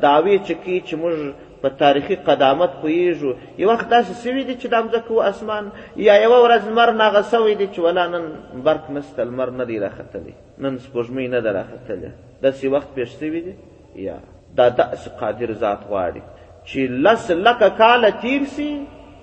دعوې 0.02 0.36
چې 0.46 0.52
کوي 0.64 0.80
چې 0.86 0.94
موږ 1.04 1.16
په 1.62 1.68
تاریخي 1.84 2.16
قدامت 2.30 2.70
پوهېږو 2.82 3.32
یو 3.62 3.70
وخت 3.72 3.88
داسې 3.90 4.14
سوي 4.24 4.44
دي 4.50 4.54
چې 4.58 4.66
دا 4.74 4.80
مځکه 4.82 5.10
و 5.10 5.22
اسمان 5.30 5.64
یا 6.08 6.20
یوه 6.24 6.36
ورځ 6.44 6.62
لمر 6.72 6.90
ناغه 7.00 7.22
سوی 7.36 7.54
دی 7.54 7.68
چې 7.74 7.78
ولا 7.88 8.06
نن 8.16 8.24
برق 8.68 8.90
نسته 8.98 9.24
لمر 9.32 9.50
نه 9.60 9.64
دی 9.72 9.78
راختلی 9.86 10.34
نن 10.58 10.78
سپوږمۍ 10.78 11.28
نه 11.36 11.40
ده 11.48 11.52
راختلې 11.52 12.10
داسې 12.44 12.64
وخت 12.64 12.88
پېښ 12.96 13.08
سوي 13.20 13.40
دي 13.48 13.54
یا 14.08 14.18
دا 14.56 14.68
داسې 14.70 15.08
قادر 15.22 15.52
ذات 15.64 15.80
غواړي 15.90 16.20
چې 16.72 16.86
لس 17.06 17.30
لکه 17.30 17.68
کال 17.78 18.06
تیر 18.20 18.44
سي 18.56 18.68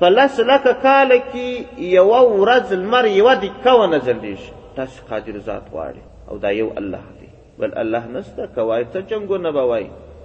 په 0.01 0.09
لس 0.09 0.39
لکه 0.39 0.73
کال 0.85 1.15
کې 1.33 1.81
یو 1.95 2.07
ورځ 2.11 2.81
لمر 2.81 3.05
یو 3.13 3.27
د 3.45 3.53
کونه 3.63 3.99
ځلیږي 4.05 4.51
تاسو 4.79 5.01
قادر 5.09 5.39
ذات 5.49 5.63
غواړي 5.73 6.03
او 6.33 6.37
دا 6.45 6.49
یو 6.57 6.67
الله 6.77 7.03
دی 7.21 7.27
بل 7.63 7.73
الله 7.83 8.07
نسته 8.17 8.47
کوي 8.59 8.79
ته 8.95 8.99
جنگونه 9.13 9.51
بوي 9.57 9.83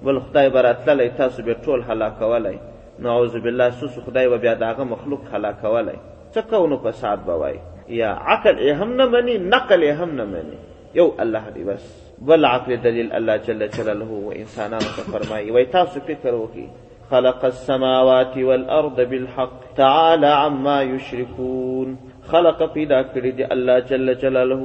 بل 0.08 0.20
خدای 0.26 0.50
براتللی 0.56 1.08
تاسو 1.22 1.42
به 1.48 1.56
ټول 1.64 1.80
هلاکولای 1.90 2.58
نعوذ 3.06 3.36
بالله 3.46 3.70
سوس 3.80 3.98
خدای 4.08 4.28
به 4.34 4.38
بیا 4.44 4.54
داغه 4.64 4.84
مخلوق 4.92 5.20
هلاکولای 5.32 5.96
څه 6.34 6.38
کونه 6.54 6.76
فساد 6.86 7.18
بوي 7.30 7.52
یا 8.00 8.10
عقل 8.10 8.56
یې 8.58 8.72
هم 8.82 8.96
نه 9.02 9.06
مني 9.14 9.38
نقل 9.50 9.82
یې 9.82 9.94
هم 10.02 10.10
نه 10.16 10.24
مني 10.24 10.58
یو 11.02 11.10
الله 11.24 11.50
دی 11.56 11.64
بس 11.70 11.92
بل 12.30 12.44
عقل 12.54 12.76
دلیل 12.88 13.12
الله 13.20 13.36
جل 13.48 13.68
جلاله 13.78 14.04
و 14.26 14.32
انسانانو 14.42 14.88
ته 14.98 15.02
فرمایي 15.14 15.50
وای 15.56 15.64
تاسو 15.76 16.00
فکر 16.10 16.34
وکړئ 16.48 16.85
خلق 17.10 17.44
السماوات 17.44 18.38
والارض 18.38 19.00
بالحق 19.00 19.60
تعالى 19.76 20.26
عما 20.26 20.80
يشركون 20.82 21.94
خلق 22.32 22.58
پیدا 22.72 23.00
کړی 23.12 23.30
دی 23.40 23.44
الله 23.56 23.78
جل 23.90 24.14
جلاله 24.22 24.62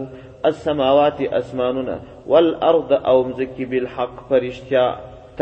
السماوات 0.51 1.19
اسماننا 1.41 1.97
والارض 2.33 2.91
او 3.13 3.23
مزکی 3.29 3.65
بالحق 3.75 4.13
فرشتیا 4.29 4.87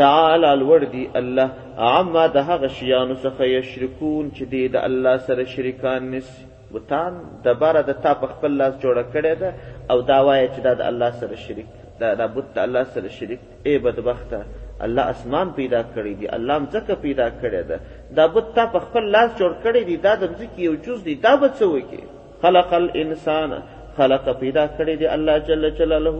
تعالى 0.02 0.48
الور 0.58 0.84
دی 0.92 1.06
الله 1.22 1.48
عما 1.96 2.26
ده 2.38 2.56
غشیان 2.66 3.16
څخه 3.16 3.40
یشرکون 3.54 4.30
چې 4.36 4.42
دی 4.54 4.62
د 4.78 4.88
الله 4.90 5.16
سره 5.30 5.44
شریکان 5.56 6.10
نس 6.14 6.28
بوتان 6.72 7.12
د 7.44 7.48
بار 7.60 7.82
د 7.92 8.02
تا 8.02 8.14
په 8.24 8.34
خپل 8.34 8.52
لاس 8.62 8.74
جوړ 8.80 8.96
کړی 9.12 9.34
ده 9.44 9.54
او 9.94 10.00
دا 10.14 10.20
وایي 10.30 10.48
چې 10.48 10.60
دا 10.70 10.74
د 10.82 10.90
الله 10.94 11.20
سره 11.20 11.36
شریک 11.44 11.66
دا 12.00 12.14
د 12.24 12.34
بوت 12.34 12.58
الله 12.66 12.84
سره 12.96 13.08
شریک 13.20 13.40
ای 13.70 13.78
بدبخته 13.86 14.44
الله 14.86 15.04
اسمان 15.14 15.48
پیدا 15.58 15.80
کړی 15.94 16.12
دی 16.20 16.26
الله 16.36 16.56
مځکه 16.64 16.94
پیدا 17.06 17.26
کړی 17.40 17.62
ده 17.68 17.76
دا 18.18 18.26
بت 18.34 18.46
تا 18.58 18.64
په 18.74 18.78
خپل 18.86 19.04
لاس 19.16 19.30
جوړ 19.40 19.52
کړی 19.64 19.82
دی 19.88 19.96
دا 20.06 20.14
د 20.22 20.30
مځکې 20.32 20.60
یو 20.68 20.74
جز 20.86 20.98
دی 21.08 21.14
دا 21.26 21.32
به 21.40 21.48
څه 21.58 21.64
وکړي 21.74 22.04
خلق 22.42 22.70
الانسان 22.82 23.50
خلق 23.96 24.24
پیدا 24.42 24.64
کړی 24.76 24.94
دی 25.02 25.06
الله 25.14 25.36
جل 25.50 25.64
جلاله 25.78 26.16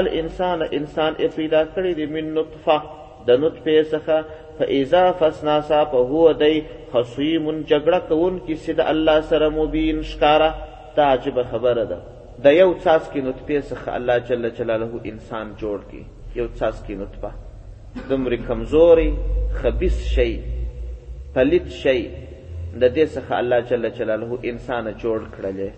الانسان 0.00 0.58
انسان 0.78 1.12
یې 1.22 1.28
پیدا 1.40 1.62
کړی 1.74 1.92
دی 1.98 2.06
من 2.14 2.26
نطفه 2.38 2.78
د 3.28 3.42
نطفه 3.42 3.76
څخه 3.92 4.16
فاذا 4.62 5.04
فسناسا 5.20 5.80
په 5.92 5.98
هو 6.14 6.24
دی 6.44 6.54
خصیم 6.94 7.44
جګړه 7.70 8.00
کوونکی 8.10 8.54
چې 8.62 8.72
د 8.80 8.90
الله 8.94 9.18
سره 9.34 9.48
مبین 9.60 9.96
ښکارا 10.10 10.50
تعجب 10.96 11.38
خبره 11.52 11.84
ده 11.92 11.98
د 12.48 12.58
یو 12.62 12.70
څاڅکي 12.84 13.20
نطفه 13.28 13.60
څخه 13.70 13.88
الله 13.96 14.18
جل 14.32 14.44
جلاله 14.58 14.90
انسان 15.12 15.46
جوړ 15.60 15.78
کړي 15.90 16.04
یو 16.42 16.46
څاڅکي 16.58 16.94
نطفه 17.04 17.30
دومره 18.08 18.36
کمزوري 18.36 19.12
خبيث 19.62 19.96
شي 20.14 20.32
پلید 21.34 21.66
شي 21.82 22.00
د 22.80 22.94
دې 22.94 23.04
څخه 23.14 23.38
الله 23.40 23.60
جل 23.70 23.86
جلاله 23.98 24.38
انسان 24.50 24.90
جوړ 25.04 25.18
کړلې 25.36 25.68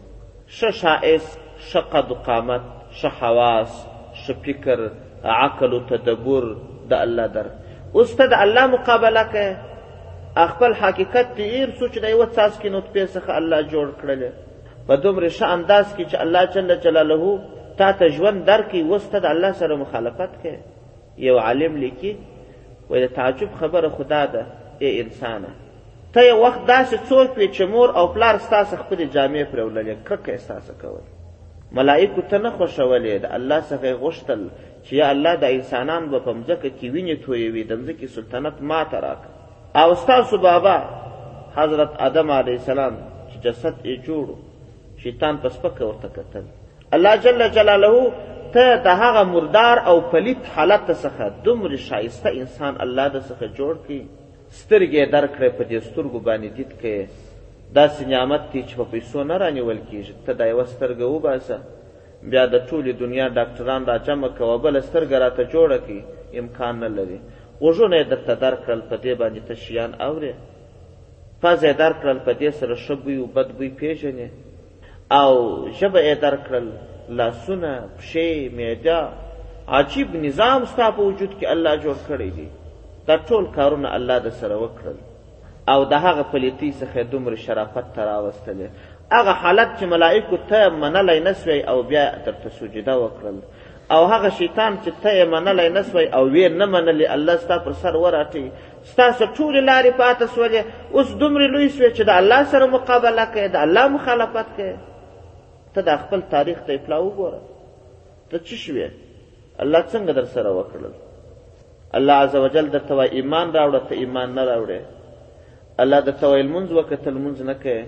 ش 0.58 0.76
شائس 0.80 1.26
ش 1.70 1.76
قد 1.94 2.12
قامت 2.26 2.62
ش 3.00 3.04
حواس 3.20 3.72
ش 4.24 4.30
فکر 4.46 4.80
عقل 5.44 5.72
او 5.76 5.78
تدبر 5.92 6.44
د 6.90 7.04
الله 7.06 7.26
در 7.36 7.46
اوس 8.00 8.14
ته 8.20 8.26
د 8.34 8.44
الله 8.46 8.66
مقابله 8.76 9.22
کوي 9.36 9.46
خپل 10.50 10.72
حقیقت 10.80 11.34
تیر 11.36 11.74
سوچ 11.78 11.98
دی 12.02 12.12
و 12.12 12.24
تاسو 12.24 12.62
کې 12.62 12.66
نطفه 12.74 13.06
څخه 13.06 13.30
الله 13.40 13.68
جوړ 13.72 13.86
کړل 14.00 14.22
په 14.90 14.96
دومره 15.06 15.28
ش 15.40 15.56
انداز 15.56 15.88
کې 15.94 16.04
چې 16.10 16.16
الله 16.24 16.42
جل 16.54 16.68
جلاله 16.88 17.64
تا 17.82 17.90
ته 18.02 18.08
ژوند 18.18 18.46
درکې 18.52 18.92
وسته 18.92 19.18
د 19.26 19.34
الله 19.34 19.52
سره 19.64 19.76
مخالفت 19.82 20.38
کوي 20.44 20.58
یو 21.18 21.38
عالم 21.38 21.76
لیکي 21.76 22.12
وایي 22.90 23.06
د 23.06 23.12
تعجب 23.16 23.48
خبره 23.60 23.88
خدا 23.88 24.24
ده 24.26 24.46
ای 24.80 25.00
انسانه 25.00 25.48
ته 26.14 26.20
یو 26.26 26.38
وخت 26.44 26.60
داسې 26.68 26.96
څوک 27.08 27.28
دی 27.38 27.48
چې 27.48 27.62
مور 27.74 27.88
او 27.90 28.06
پلار 28.14 28.38
ستاسو 28.46 28.76
خپلې 28.76 29.06
جامې 29.14 29.44
پرې 29.52 29.62
وړلې 29.64 29.94
کرکه 30.08 30.32
یې 30.32 30.38
ستاسو 30.46 30.72
کول 30.82 31.04
ملائکو 31.78 32.22
ته 32.30 32.38
نه 32.44 32.50
خوښولې 32.56 33.16
د 33.24 33.34
الله 33.38 33.60
څخه 33.70 33.84
یې 33.84 33.94
غوښتل 34.04 34.40
چې 34.84 34.92
یا 35.00 35.10
الله 35.14 35.34
د 35.44 35.54
انسانان 35.58 36.08
به 36.10 36.18
په 36.26 36.32
مځکه 36.38 36.68
کې 36.78 36.86
وینې 36.92 37.24
تویوي 37.24 37.62
د 37.64 37.72
مځکې 37.72 38.06
سلطنت 38.16 38.62
ماته 38.70 38.98
راکړه 39.00 39.30
او 39.80 39.94
ستاسو 40.02 40.38
بابا 40.48 40.76
حضرت 41.56 41.90
آدم 42.08 42.30
علیه 42.40 42.56
السلام 42.62 42.94
چې 43.30 43.36
جسد 43.44 43.74
یې 43.84 44.06
جوړو 44.08 44.36
شیطان 45.02 45.38
په 45.42 45.48
سپکه 45.54 45.82
ورته 45.86 46.08
کتل 46.08 46.44
الله 46.96 47.16
جل 47.24 47.48
جلاله 47.50 48.12
ته 48.54 48.64
د 48.86 48.88
هغه 49.02 49.22
مردار 49.34 49.76
او 49.90 49.96
پلیت 50.12 50.42
حالت 50.54 50.84
څخه 51.02 51.24
دومره 51.44 51.76
شایسته 51.88 52.28
انسان 52.42 52.72
الله 52.84 53.06
د 53.14 53.18
څخه 53.28 53.44
جوړ 53.58 53.72
کړي 53.84 54.00
سترګې 54.60 55.02
درکړې 55.14 55.48
په 55.58 55.62
دې 55.70 55.78
سترګو 55.88 56.18
باندې 56.28 56.48
دید 56.58 56.72
کې 56.80 56.94
داسې 57.78 58.02
نعمت 58.12 58.42
دی 58.52 58.60
چې 58.68 58.74
په 58.80 58.84
پیسو 58.92 59.18
نه 59.30 59.36
رانیول 59.42 59.78
کېږي 59.90 60.12
ته 60.26 60.32
دا 60.40 60.44
یوه 60.52 60.66
سترګه 60.74 61.04
وباسه 61.14 61.56
بیا 62.30 62.44
د 62.54 62.56
ټولې 62.68 62.90
دنیا 63.02 63.26
ډاکټران 63.38 63.82
راجمع 63.92 64.28
کوه 64.38 64.56
بله 64.64 64.80
سترګه 64.88 65.16
راته 65.24 65.42
جوړه 65.54 65.78
کړي 65.84 66.00
امکان 66.40 66.74
نه 66.84 66.88
لري 66.96 67.18
غوږونه 67.62 67.94
یې 68.00 68.04
درته 68.12 68.34
درکړل 68.44 68.80
په 68.90 68.96
دې 69.02 69.12
باندې 69.20 69.40
ته 69.48 69.54
شیان 69.64 69.92
اورې 70.06 70.32
پزه 71.42 71.64
یې 71.68 71.74
درکړل 71.82 72.18
په 72.26 72.32
دې 72.40 72.50
سره 72.60 72.74
ښه 72.84 72.94
بوی 73.02 73.16
او 73.20 73.26
بد 73.36 73.48
بوی 73.58 73.70
پېژنې 73.80 74.26
او 75.20 75.32
ژبه 75.78 76.00
یې 76.08 76.14
درکړل 76.26 76.66
لاسونه 77.08 77.82
پښې 77.98 78.50
معده 78.56 79.08
عجیب 79.68 80.14
نظام 80.24 80.64
ستا 80.64 80.90
په 80.90 81.02
وجود 81.02 81.32
کې 81.40 81.46
الله 81.54 81.76
جوړ 81.76 81.96
کړی 82.08 82.30
دی 82.36 82.48
دا 83.08 83.16
ټول 83.28 83.44
کارونه 83.56 83.88
الله 83.96 84.18
د 84.26 84.36
سره 84.42 84.54
وکړل 84.62 84.96
او 85.72 85.84
د 85.92 86.04
هغه 86.06 86.22
پلیتی 86.32 86.70
څخه 86.80 87.02
دومره 87.12 87.36
شرافت 87.46 87.92
ته 87.94 88.04
راوستلی 88.10 88.68
هغه 89.12 89.32
حالت 89.44 89.68
چې 89.78 89.84
ملائکو 89.94 90.38
ته 90.52 90.68
منلی 90.84 91.18
نسوی 91.30 91.60
او 91.72 91.82
بیا 91.90 92.04
درته 92.26 92.48
سجده 92.58 92.94
وکړل 93.04 93.38
او 93.94 94.04
هغه 94.06 94.30
شیطان 94.30 94.78
چې 94.84 94.92
ته 95.02 95.10
یې 95.10 95.26
منلی 95.34 95.68
نسوی 95.78 96.06
او 96.06 96.22
وی 96.36 96.48
نه 96.48 96.66
منلی 96.76 97.06
الله 97.16 97.36
ستا 97.46 97.58
پر 97.66 97.72
سر 97.82 97.94
وراټي 97.96 98.44
ستاسو 98.92 99.24
ټولې 99.26 99.62
لارې 99.70 99.90
پاته 99.98 100.26
سولې 100.26 100.62
اوس 100.96 101.10
دومره 101.24 101.46
لوی 101.54 101.68
سوی 101.68 101.90
چې 101.94 102.02
د 102.08 102.22
الله 102.22 102.40
سره 102.54 102.66
مقابله 102.76 103.24
کوې 103.32 103.48
د 103.56 103.62
الله 103.66 103.88
مخالفت 103.96 104.48
کوې 104.56 104.74
ته 105.74 105.80
د 105.88 106.02
خپل 106.02 106.20
تاریخ 106.34 106.58
ته 106.68 106.78
اطلاع 106.78 106.98
وګوره 107.04 107.40
ته 108.30 108.36
څه 108.46 108.56
شوې 108.64 108.88
الله 109.64 109.82
څنګه 109.92 110.12
در 110.18 110.26
سره 110.34 110.48
وکړل 110.58 110.94
الله 112.00 112.16
عزوجل 112.26 112.66
درته 112.76 112.92
وای 112.98 113.08
ایمان 113.20 113.46
راوړه 113.56 113.80
ته 113.88 113.94
ایمان 114.02 114.28
نه 114.38 114.44
راوړې 114.50 114.80
الله 115.84 116.00
درته 116.08 116.24
وای 116.32 116.42
لمونځ 116.48 116.68
وکړه 116.72 116.98
ته 117.06 117.10
لمونځ 117.16 117.38
نه 117.50 117.54
کوې 117.62 117.86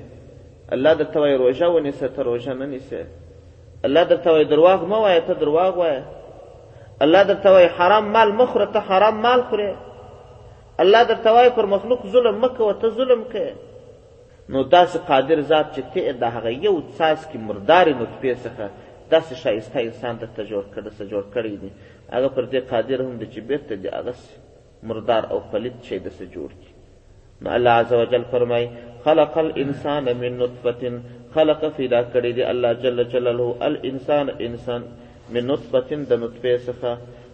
الله 0.76 0.92
درته 1.00 1.16
وای 1.24 1.34
روژه 1.44 1.68
ونیسه 1.76 2.06
ته 2.18 2.28
روژه 2.30 2.52
نه 2.60 2.66
نیسې 2.72 3.00
الله 3.90 4.04
درته 4.12 4.28
وای 4.36 4.44
درواغ 4.52 4.80
مه 4.92 4.98
وایه 5.04 5.22
ته 5.30 5.34
درواغ 5.44 5.74
وایه 5.82 6.02
الله 7.06 7.22
درته 7.32 7.48
وای 7.56 7.66
حرام 7.80 8.06
مال 8.16 8.28
مه 8.40 8.46
خوره 8.54 8.68
ته 8.76 8.80
حرام 8.92 9.16
مال 9.28 9.40
خورې 9.52 9.70
الله 10.84 11.02
درته 11.12 11.30
وای 11.38 11.48
پر 11.56 11.66
مخلوق 11.76 12.00
ظلم 12.16 12.34
مه 12.44 12.48
کوه 12.58 12.72
ته 12.84 12.88
ظلم 13.00 13.22
کوې 13.32 13.52
نو 14.52 14.62
داسې 14.62 14.98
قادر 15.08 15.40
ذات 15.50 15.66
چې 15.74 15.82
ته 15.92 16.12
د 16.22 16.32
هغه 16.34 16.50
یو 16.66 16.74
څاڅکي 16.96 17.38
مردارې 17.48 17.94
نطفې 18.00 18.32
څخه 18.44 18.66
داسې 19.12 19.32
ښایسته 19.42 19.78
انسان 19.88 20.14
درته 20.22 20.42
جوړ 20.52 20.64
کړه 20.74 20.90
څه 20.96 21.04
جوړ 21.10 21.24
کړی 21.34 21.54
دی 21.62 21.70
هغه 22.14 22.28
پر 22.34 22.44
دې 22.52 22.60
قادر 22.72 22.98
هم 23.06 23.14
دی 23.20 23.26
چې 23.32 23.40
بیرته 23.48 23.74
دې 23.82 23.90
هغسې 23.98 24.32
مردار 24.88 25.22
او 25.32 25.38
پلید 25.50 25.76
شی 25.88 25.98
داسې 26.06 26.24
جوړ 26.34 26.50
کړي 26.60 26.74
نو 27.42 27.48
الله 27.56 27.74
عز 27.82 27.90
وجل 28.00 28.24
فرمایي 28.34 28.68
خلق 29.06 29.32
الانسان 29.44 30.04
من 30.20 30.32
نطفة 30.42 30.82
خلق 31.38 31.60
پیدا 31.80 32.00
کړی 32.12 32.30
دی 32.36 32.44
الله 32.52 32.70
جل 32.84 32.98
جلاله 33.12 33.48
الانسان 33.72 34.26
انسان 34.48 34.82
من 35.32 35.44
نطفة 35.54 35.90
د 36.10 36.14
نطفې 36.24 36.54
څخه 36.66 36.90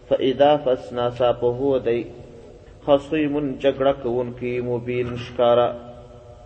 فاذا 0.08 0.50
فسنا 0.64 1.10
صاحب 1.18 1.44
هو 1.60 1.76
دی 1.90 2.00
خصیم 2.86 3.34
جګړه 3.64 3.92
کوونکی 4.02 4.58
مبین 4.72 5.08
ښکاره 5.24 5.88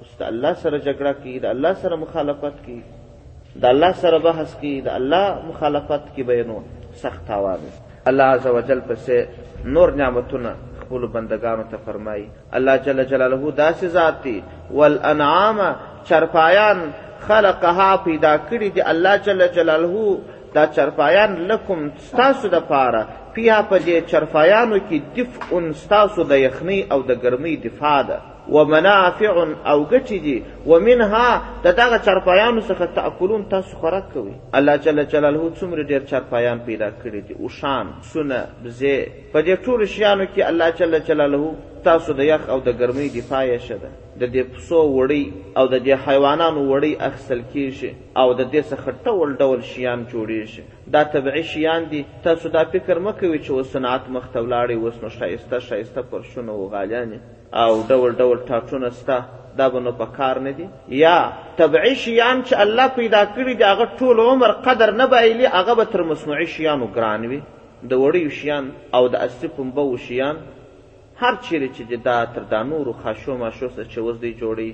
اوس 0.07 0.17
د 0.21 0.25
الله 0.33 0.53
سره 0.63 0.77
جګړه 0.87 1.13
کوي 1.21 1.37
د 1.45 1.47
الله 1.55 1.73
سره 1.83 1.95
مخالفت 2.05 2.57
کوي 2.65 2.81
د 3.63 3.65
الله 3.73 3.93
سره 4.03 4.17
بحث 4.27 4.51
کوي 4.61 4.75
د 4.89 4.91
الله 4.99 5.27
مخالفت 5.51 6.03
کې 6.15 6.23
بینو 6.31 6.57
سخت 7.03 7.21
تاوان 7.29 7.61
الله 8.13 8.25
عز 8.39 8.47
وجل 8.57 8.81
پسې 8.89 9.17
نور 9.77 9.89
نعمتونه 10.01 10.53
خپل 10.81 11.03
بندگانو 11.15 11.65
ته 11.71 11.77
فرمایي 11.87 12.27
الله 12.61 12.75
جل 12.89 13.01
جلاله 13.15 13.53
داسې 13.63 13.85
ذات 13.95 14.15
دی 14.27 14.35
والانعام 14.83 15.65
چرپایان 16.13 16.85
خلقها 17.31 17.89
پیدا 18.09 18.35
کړي 18.39 18.69
دي 18.75 18.83
الله 18.95 19.17
جل 19.31 19.43
جلاله 19.49 20.19
دا 20.59 20.67
چرپایان 20.75 21.41
لکم 21.55 21.89
ستاسو 22.11 22.49
د 22.59 22.69
پاره 22.69 23.03
پیا 23.41 23.57
په 23.73 23.79
دې 23.89 24.11
چرپایانو 24.13 24.79
کې 24.91 25.01
دفع 25.17 25.65
ستاسو 25.87 26.25
د 26.35 26.47
یخنۍ 26.47 26.81
او 26.93 27.03
د 27.09 27.21
ګرمۍ 27.27 27.57
دفاع 27.67 27.99
ده 28.13 28.19
و 28.53 28.65
منافع 28.65 29.25
او 29.67 29.85
گچی 29.89 30.19
دی 30.21 30.43
و 30.67 30.79
منها 30.81 31.41
د 31.65 31.73
دغه 31.73 31.99
چرپایانو 32.05 32.61
څخه 32.61 32.87
تاکلون 32.95 33.45
تاسو 33.51 33.77
خوراک 33.77 34.13
کوي 34.15 34.31
الله 34.55 34.77
جل 34.77 35.05
جلاله 35.05 35.53
څومره 35.61 35.83
ډیر 35.89 36.05
چرپایان 36.11 36.59
پیدا 36.65 36.89
کړی 36.91 37.21
دی 37.29 37.35
او 37.39 37.49
شان 37.49 37.87
سونه 38.13 38.45
بزه 38.65 39.07
په 39.33 39.43
دې 39.43 39.59
ټول 39.65 39.85
شیانو 39.85 40.25
کې 40.37 40.41
الله 40.41 40.71
جل 40.81 40.99
جلاله 41.07 41.55
تاسو 41.85 42.13
د 42.19 42.29
یخ 42.29 42.45
او 42.49 42.61
د 42.67 42.77
ګرمۍ 42.81 43.09
دفاع 43.19 43.57
شده 43.69 43.89
د 44.21 44.33
دې 44.33 44.47
پسو 44.57 44.81
وړي 44.97 45.57
او 45.63 45.67
د 45.67 45.83
دې 45.87 46.09
حیوانانو 46.09 46.65
وړي 46.81 47.01
اخسل 47.11 47.41
کیږي 47.55 47.91
او 48.25 48.35
د 48.35 48.51
دې 48.53 48.63
څخه 48.71 48.93
ټول 49.05 49.37
ډول 49.39 49.63
شیان 49.71 50.03
جوړیږي 50.11 50.63
دا 50.99 51.03
طبعي 51.17 51.43
شیان 51.55 51.89
دي 51.95 52.03
تاسو 52.29 52.49
دا 52.59 52.65
فکر 52.77 52.99
مکوئ 53.09 53.39
چې 53.39 53.51
وسنعت 53.51 54.09
مخته 54.19 54.41
ولاړې 54.41 54.83
وسنو 54.83 55.15
شایسته 55.21 55.59
شایسته 55.71 56.03
پرشونه 56.13 56.53
وغالیانې 56.53 57.19
او 57.63 57.71
ډول 57.91 58.11
ډول 58.21 58.37
ټاټونه 58.49 58.89
سته 59.01 59.17
دا 59.59 59.67
به 59.73 59.81
نو 59.85 59.93
په 60.01 60.07
کار 60.19 60.37
نه 60.47 60.53
دي 60.59 60.67
یا 61.05 61.17
طبعي 61.61 61.95
شیان 62.05 62.37
چې 62.47 62.55
الله 62.65 62.87
پیدا 62.99 63.23
کړي 63.35 63.53
دي 63.59 63.65
هغه 63.73 63.87
ټول 64.01 64.17
عمر 64.31 64.51
قدر 64.67 64.89
نه 65.01 65.07
بایلي 65.13 65.47
هغه 65.59 65.73
به 65.79 65.85
تر 65.93 66.03
مصنوعي 66.11 66.47
شیانو 66.55 66.89
ګران 66.97 67.23
وي 67.31 67.41
د 67.91 67.93
وړیو 68.03 68.31
شیان 68.39 68.65
او 68.97 69.03
د 69.13 69.15
اصلي 69.27 69.49
پنبو 69.57 69.93
شیان 70.07 70.37
هر 71.21 71.35
چیرې 71.47 71.69
چې 71.77 71.83
دا 72.09 72.19
تر 72.35 72.43
دا 72.53 72.61
نورو 72.73 72.93
خاشو 73.03 73.33
ماشو 73.43 73.69
څه 73.77 73.83
چې 73.93 73.99
اوس 74.01 74.17
دوی 74.23 74.35
جوړوي 74.43 74.71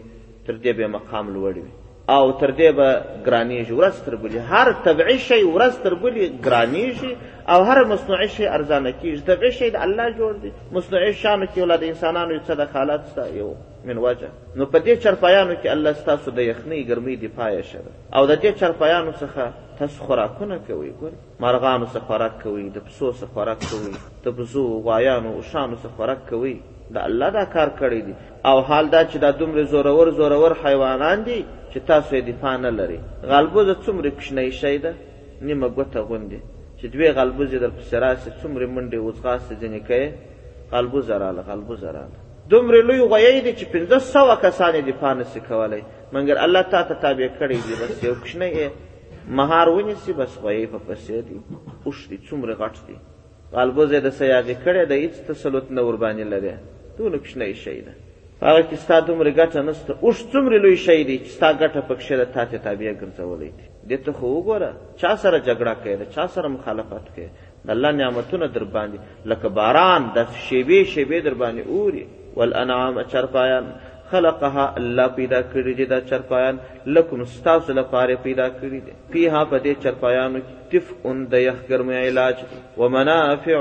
تر 0.46 0.54
دې 0.62 0.72
به 0.78 0.86
مقام 0.96 1.26
لوړ 1.36 1.54
وي 1.64 1.72
او 2.16 2.32
تر 2.38 2.50
دې 2.58 2.70
به 2.78 2.88
ګرانیږي 3.26 3.72
ورځ 3.78 3.96
تر 4.06 4.14
بلې 4.22 4.40
هر 4.52 4.72
طبعي 4.84 5.18
شی 5.24 5.40
ورځ 5.44 5.74
تر 5.82 5.94
بلې 5.94 6.26
ګرانیږي 6.46 7.12
او 7.52 7.58
هر 7.68 7.84
مصنوعي 7.92 8.28
شی 8.36 8.46
ارزانه 8.46 8.92
کیږي 9.02 9.20
طبعي 9.28 9.50
شی 9.58 9.68
د 9.76 9.84
الله 9.86 10.06
جوړ 10.16 10.32
دی 10.44 10.50
مصنوعي 10.78 11.12
شیانو 11.20 11.46
کې 11.50 11.58
ولاد 11.64 11.82
انسانانو 11.88 12.34
یو 12.36 12.40
څه 12.46 12.50
دخالات 12.60 13.00
شته 13.10 13.26
یو 13.40 13.50
من 13.90 13.98
وجه 14.06 14.28
نو 14.56 14.66
په 14.66 14.78
دې 14.78 14.96
چرپایانو 15.04 15.54
کې 15.54 15.66
الله 15.76 15.92
ستاسو 16.00 16.30
د 16.40 16.48
یخنۍ 16.48 16.80
ګرمۍ 16.88 17.16
دفاع 17.26 17.50
شوه 17.70 17.92
او 18.14 18.26
د 18.32 18.40
دې 18.40 18.60
چرپایانو 18.64 19.12
څخه 19.12 19.52
تاسو 19.82 20.02
خوراکونه 20.08 20.58
کوئ 20.66 20.90
ګورئ 21.00 21.18
مرغانو 21.46 21.86
څخه 21.86 22.06
خوراک 22.10 22.42
کوئ 22.42 22.66
د 22.80 22.84
پسو 22.88 23.12
څخه 23.12 23.32
خوراک 23.34 23.62
کوئ 23.68 24.26
د 24.26 24.36
بزو 24.40 24.66
غوایانو 24.72 25.36
اوښانو 25.42 25.76
څخه 25.82 25.96
خوراک 25.96 26.28
کوئ 26.32 26.56
د 26.94 27.06
الله 27.06 27.28
دا 27.38 27.44
کار 27.56 27.68
کړی 27.80 28.00
دی 28.08 28.14
او 28.48 28.58
حال 28.60 28.90
دا 28.94 29.04
چې 29.10 29.16
دا 29.24 29.30
دومره 29.30 29.68
زورور 29.76 30.10
زورور 30.22 30.56
حیوانان 30.66 31.24
دي 31.30 31.40
چې 31.72 31.78
تاسو 31.90 32.12
یې 32.16 32.22
دفاع 32.30 32.54
نه 32.64 32.70
لري 32.78 32.98
غالبوزه 33.32 33.74
څومره 33.84 34.08
کوچنی 34.16 34.48
شی 34.60 34.74
ده 34.86 34.92
نیمه 35.46 35.68
ګوته 35.76 36.00
غوندې 36.08 36.40
چې 36.78 36.84
دوې 36.94 37.08
غالبوزې 37.18 37.58
درپسې 37.64 37.96
راسي 38.04 38.30
څومره 38.40 38.66
منډې 38.76 38.98
وځغاسته 39.06 39.54
ځینې 39.62 39.80
کوې 39.88 40.08
غالبوزه 40.72 41.14
راله 41.24 41.42
غالبوزه 41.48 41.90
راله 41.96 42.18
دومره 42.52 42.78
لوی 42.88 43.00
غویی 43.10 43.38
دی 43.46 43.52
چې 43.58 43.64
پنځه 43.74 43.96
سوه 44.14 44.34
کسان 44.46 44.72
یې 44.78 44.84
دفاع 44.90 45.12
نسي 45.20 45.40
کولی 45.50 45.82
مګر 46.14 46.36
الله 46.46 46.62
تا 46.74 46.80
ته 46.90 46.94
تابع 47.06 47.28
کړی 47.38 47.56
دی 47.66 47.74
بس 47.82 48.04
یو 48.08 48.14
کوچنی 48.22 48.50
یې 48.58 48.68
مهار 49.38 49.66
ونیسي 49.72 50.12
بس 50.20 50.32
غویی 50.42 50.66
په 50.74 50.78
پسې 50.88 51.12
دی 51.28 51.36
اوښ 51.86 51.98
دی 52.10 52.18
څومره 52.28 52.52
غټ 52.62 52.76
دی 52.88 52.96
غالبوزه 53.54 53.92
یې 53.96 54.02
د 54.06 54.08
سیاغې 54.20 54.56
کړی 54.64 54.82
دی 54.90 54.96
هېڅ 55.04 55.14
تسلط 55.30 55.66
نه 55.76 55.80
ورباندې 55.88 56.24
لري 56.34 56.54
دونه 56.98 57.16
کوچنی 57.22 57.54
شی 57.64 57.80
ده 57.86 57.92
هغه 58.48 58.60
کې 58.68 58.80
ستا 58.82 58.98
دومره 59.06 59.30
ګټه 59.38 59.62
نشته 59.68 59.94
اوس 60.06 60.20
څومره 60.34 60.56
لوی 60.64 60.76
شی 60.84 61.00
دی 61.08 61.16
چې 61.24 61.28
ستا 61.36 61.50
ګټه 61.62 61.80
پکښې 61.90 62.14
ده 62.20 62.24
تا 62.34 62.44
ته 62.52 62.58
تابع 62.68 62.92
ګرځولی 63.02 63.50
دی 63.56 63.64
دې 63.90 63.98
ته 64.04 64.12
خو 64.20 64.26
وګوره 64.36 64.70
چا 65.02 65.10
سره 65.24 65.38
جګړه 65.48 65.72
کوې 65.82 65.96
د 66.02 66.04
چا 66.14 66.24
سره 66.38 66.46
مخالفت 66.56 67.06
کوې 67.14 67.30
د 67.66 67.74
الله 67.76 67.90
نعمتونه 68.00 68.46
در 68.56 68.64
باندې 68.78 68.98
لکه 69.34 69.48
باران 69.60 70.02
داسې 70.16 70.38
شیبې 70.48 70.80
شیبې 70.94 71.18
در 71.28 71.34
باندې 71.34 71.62
اوري 71.74 72.04
والانعام 72.40 72.96
چرپایان 73.14 73.66
خلقها 74.10 74.64
الله 74.78 75.06
پیدا 75.20 75.40
کړی 75.52 75.72
دی 75.80 75.86
دا 75.94 76.00
چرپایان 76.08 76.56
لکم 76.98 77.24
ستاسو 77.38 77.72
لپاره 77.80 78.14
پیدا 78.28 78.46
کړی 78.60 78.76
دی 78.86 78.94
فیها 79.14 79.44
په 79.44 79.56
دې 79.64 79.82
چرپایانو 79.86 80.40
کې 80.40 80.72
تفعن 80.90 81.26
د 81.32 81.48
یخ 81.48 81.58
ګرمۍ 81.72 81.98
علاج 82.08 82.36
و 82.78 82.88
منافع 82.98 83.58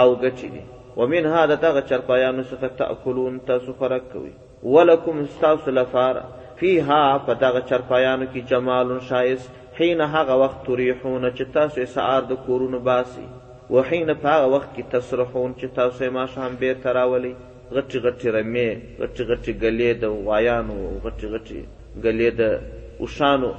او 0.00 0.08
ګټې 0.22 0.48
دي 0.56 0.64
ومنها 1.00 1.42
د 1.50 1.54
تغه 1.64 1.80
چرپایانو 1.90 2.42
څخه 2.50 2.68
تاکلون 2.80 3.34
تاسو 3.48 3.70
خوراک 3.80 4.04
کوي 4.12 4.30
ولکم 4.76 5.16
استاس 5.26 5.62
لفار 5.76 6.14
فیها 6.62 7.02
په 7.26 7.32
دغه 7.44 7.60
چرپایانو 7.72 8.26
کې 8.32 8.40
جمال 8.54 8.88
شایست 9.10 9.50
حین 9.80 10.00
هغه 10.14 10.34
وخت 10.42 10.58
تریحون 10.68 11.22
چې 11.36 11.44
تاسو 11.56 11.80
سهار 11.94 12.22
د 12.30 12.40
کورونو 12.46 12.78
باسي 12.88 13.26
وحین 13.76 14.08
په 14.24 14.32
هغه 14.36 14.48
وخت 14.54 14.70
کې 14.74 14.84
تسرحون 14.96 15.50
چې 15.60 15.66
تاسو 15.78 16.02
ما 16.16 16.24
شام 16.34 16.52
به 16.62 16.70
تراولي 16.86 17.32
غټي 17.76 17.98
غټي 18.06 18.28
رمې 18.36 18.68
غټي 19.02 19.22
غټي 19.30 19.52
ګلې 19.62 19.90
د 20.02 20.04
وایانو 20.30 20.78
غټي 21.04 21.26
غټي 21.36 21.60
ګلې 22.04 22.28
د 22.42 23.06
اوشانو 23.06 23.50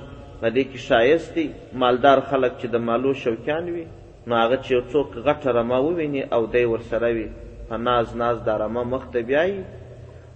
مده 0.41 0.63
کې 0.69 0.77
شایستی 0.89 1.45
مالدار 1.85 2.17
خلک 2.33 2.53
چې 2.59 2.67
د 2.75 2.85
مالو 2.89 3.11
شوکیان 3.23 3.65
وي 3.77 3.85
نو 4.27 4.33
هغه 4.43 4.55
چې 4.63 4.69
یو 4.75 4.81
څوک 4.91 5.07
غټه 5.27 5.49
رمه 5.57 5.77
وویني 5.85 6.21
او 6.35 6.41
دی 6.53 6.65
ورسره 6.73 7.07
وي 7.15 7.27
په 7.67 7.75
ناز 7.87 8.07
ناز 8.21 8.37
دا 8.47 8.53
رمه 8.63 8.83
مخته 8.93 9.19
بیایي 9.29 9.57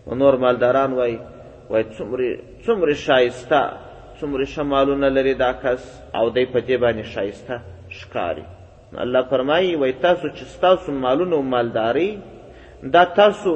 نو 0.05 0.09
نور 0.21 0.33
مالداران 0.43 0.91
وای 0.99 1.13
وای 1.71 1.83
څومره 2.67 2.93
شایسته 3.07 3.61
څومره 4.19 4.43
ښه 4.53 4.63
مالونه 4.73 5.07
لري 5.17 5.33
دا 5.45 5.51
کس 5.63 5.81
او 6.19 6.25
دی 6.35 6.45
په 6.53 6.59
دې 6.67 6.75
باندې 6.83 7.03
شایسته 7.15 7.55
ښکاري 7.97 8.45
نو 8.91 8.97
الله 9.05 9.21
فرمایي 9.31 9.71
وای 9.81 9.93
تاسو 10.05 10.25
چې 10.35 10.43
ستاسو 10.55 10.87
مالونه 11.05 11.33
او 11.37 11.43
مالداري 11.55 12.09
دا 12.95 13.03
تاسو 13.21 13.51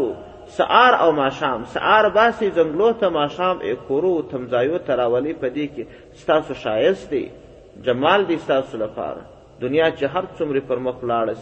سعار 0.57 0.93
او 1.03 1.09
ماښام 1.23 1.59
سعار 1.75 2.05
باسي 2.17 2.47
ځنګلو 2.57 2.89
ته 3.01 3.07
ماښام 3.19 3.55
یې 3.67 3.75
کورو 3.87 4.13
تمځایو 4.31 4.77
ته 4.85 4.91
راولي 5.01 5.33
په 5.41 5.47
دې 5.55 5.65
کې 5.73 5.83
ستاسو 6.21 6.51
ښایست 6.63 7.05
دی 7.13 7.23
جمال 7.85 8.21
دی 8.29 8.37
ستاسو 8.45 8.77
لپاره 8.83 9.21
دنیا 9.61 9.87
چې 9.97 10.05
هر 10.13 10.25
څومره 10.37 10.59
پر 10.69 10.79
مخ 10.87 10.97
لاړه 11.11 11.37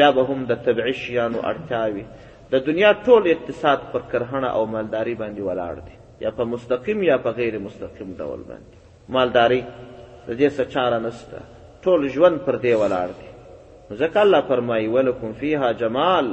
بیا 0.00 0.10
به 0.16 0.22
هم 0.32 0.40
د 0.50 0.60
طبعي 0.66 0.92
شیانو 1.02 1.38
اړتیاوي 1.50 2.04
د 2.52 2.66
دنیا 2.68 2.90
ټول 3.06 3.22
اقتصاد 3.34 3.80
پر 3.92 4.02
کرهڼه 4.10 4.48
او 4.58 4.62
مالداری 4.74 5.14
باندې 5.22 5.42
ولاړ 5.48 5.76
دی 5.86 5.94
یا 6.26 6.30
په 6.38 6.44
مستقیم 6.52 7.02
یا 7.08 7.16
په 7.24 7.30
غیر 7.40 7.58
مستقیم 7.66 8.12
ډول 8.20 8.40
باندې 8.50 8.76
مالداری 9.18 9.60
د 10.28 10.30
دې 10.40 10.48
څه 10.56 10.62
چاره 10.76 10.98
نشته 10.98 11.38
ټول 11.88 12.00
ژوند 12.18 12.38
پر 12.46 12.56
دې 12.64 12.74
ولاړ 12.82 13.08
دی 13.20 13.28
ځکه 14.00 14.16
الله 14.24 14.40
فرمایي 14.52 14.88
ولکم 14.94 15.32
فیها 15.42 15.72
جمال 15.82 16.26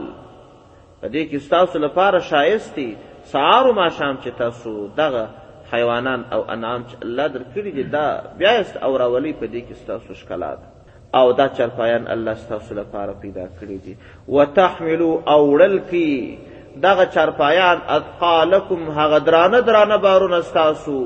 په 1.01 1.07
دې 1.07 1.23
کې 1.29 1.37
ستاسو 1.49 1.79
لپاره 1.89 2.19
شایست 2.31 2.75
دي 2.79 2.87
سهار 3.33 3.65
او 3.67 3.73
ماښام 3.79 4.15
چې 4.23 4.29
تاسو 4.45 4.77
دغه 5.01 5.25
حیوانان 5.73 6.21
او 6.35 6.41
انعام 6.55 6.81
چې 6.89 6.95
الله 7.09 7.27
درکړي 7.35 7.71
دي 7.77 7.83
دا 7.97 8.07
بیا 8.41 8.57
یې 8.63 8.83
اوراولي 8.89 9.33
په 9.41 9.45
دې 9.53 9.61
کې 9.67 9.73
ستاسو 9.85 10.13
ښکلا 10.23 10.51
ده 10.63 10.67
او 11.15 11.31
دا 11.31 11.47
چرپایان 11.57 12.07
الله 12.11 12.35
ستاسو 12.35 12.75
لپاره 12.75 13.13
پیدا 13.21 13.45
کړی 13.59 13.77
دي 13.85 13.93
وتحملوا 14.27 15.19
اورل 15.35 15.77
کی 15.89 16.09
دغه 16.83 17.05
چرپایان 17.13 17.77
اثقالکم 17.97 18.89
هغه 18.97 19.19
درانه 19.29 19.61
درانه 19.69 19.97
بارونه 20.05 20.41
ستاسو 20.47 20.99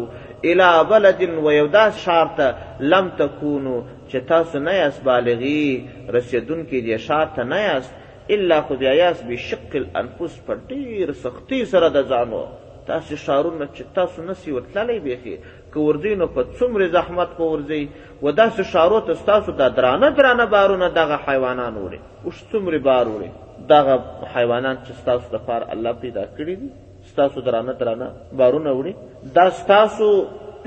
الى 0.43 0.69
بلد 0.89 1.21
و 1.45 1.51
یودا 1.51 1.89
شرط 2.03 2.41
لم 2.79 3.09
تکونو 3.17 3.81
چې 4.09 4.15
تاسو 4.31 4.59
نه 4.69 4.73
یاس 4.73 4.99
بالغی 5.09 5.67
رسیدون 6.15 6.65
کې 6.65 6.75
دي 6.87 6.97
شرط 7.05 7.39
نه 7.51 7.59
یاس 7.61 7.89
الا 8.37 8.59
خو 8.67 8.75
بیا 8.81 8.91
یاس 9.03 9.21
بشق 9.29 9.75
الانفس 9.81 10.39
پر 10.47 10.55
ډیر 10.67 11.11
سختی 11.23 11.63
سره 11.75 11.89
د 11.89 12.09
ځانو 12.09 12.43
داسې 12.91 13.15
ښارونه 13.25 13.65
چې 13.75 13.81
تاسو 13.97 14.19
نسی 14.29 14.49
ورتللی 14.57 14.97
بیخي 15.07 15.35
که 15.73 15.79
ورځئ 15.87 16.13
نو 16.21 16.27
په 16.35 16.41
څومرې 16.57 16.87
زحمت 16.95 17.29
به 17.39 17.45
ورځئ 17.53 17.83
و 18.23 18.27
داسې 18.31 18.61
ښارو 18.71 18.99
ته 19.09 19.13
ستاسو 19.23 19.51
دا 19.61 19.67
درانه 19.77 20.09
درانه 20.19 20.45
بارونه 20.53 20.87
دغه 20.99 21.17
حیوانان 21.27 21.73
وړي 21.83 21.99
اوس 22.27 22.37
څومرې 22.51 22.83
بار 22.89 23.05
وړي 23.13 23.29
دغه 23.69 23.95
حیوانان 24.35 24.77
چې 24.85 24.91
ستاسو 25.01 25.35
دپاره 25.37 25.65
الله 25.75 25.93
پیدا 26.05 26.23
کړي 26.37 26.55
دي 26.61 26.69
ستاسو 27.11 27.41
درانه 27.49 27.73
درانه 27.83 28.07
بارونه 28.41 28.71
وړي 28.79 28.93
دا 29.37 29.45
ستاسو 29.61 30.09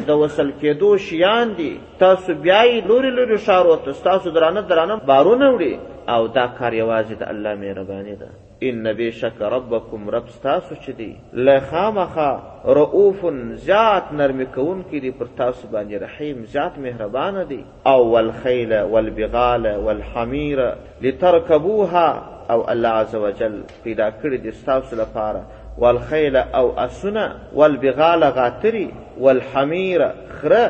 د 0.09 0.11
وصل 0.23 0.49
کېدو 0.63 1.01
شیان 1.09 1.53
دي 1.59 1.73
تاسو 2.05 2.29
بیا 2.35 2.63
یې 2.65 2.85
لورې 2.85 3.11
لورې 3.17 3.41
ښارو 3.49 3.77
ته 3.85 3.93
ستاسو 4.03 4.31
درانه 4.39 4.61
درانه 4.73 4.97
بارونه 5.13 5.51
وړي 5.59 6.09
او 6.15 6.27
دا 6.39 6.47
کار 6.59 6.73
یوازې 6.83 7.15
د 7.21 7.31
الله 7.35 7.61
مهرباني 7.61 8.17
ده 8.23 8.29
ان 8.71 8.87
بشک 8.99 9.33
ربکم 9.55 10.09
رب 10.11 10.25
تاسو 10.43 10.75
چې 10.75 10.91
دی 10.99 11.17
لخامخه 11.47 12.39
رؤوف 12.79 13.25
زیات 13.65 14.03
نرم 14.21 14.43
کون 14.55 14.79
کې 14.89 15.01
دی 15.07 15.11
پر 15.23 15.27
تاسو 15.41 15.69
باندې 15.73 15.95
رحیم 16.05 16.45
زیات 16.53 16.79
مهربان 16.85 17.41
دی 17.49 17.59
او 17.93 17.99
والخیل 18.15 18.73
والبغال 18.93 19.67
والحمیر 19.87 20.63
لترکبوها 21.03 22.23
او 22.55 22.57
الله 22.75 22.89
عزوجل 23.01 23.59
پیدا 23.85 24.09
کړی 24.11 24.41
دی 24.43 24.53
تاسو 24.69 24.97
لپاره 25.03 25.43
والخیل 25.83 26.37
او 26.61 26.65
اسنا 26.87 27.27
والبغال 27.63 28.25
غاتری 28.39 28.87
والحمیر 29.27 30.07
خره 30.31 30.63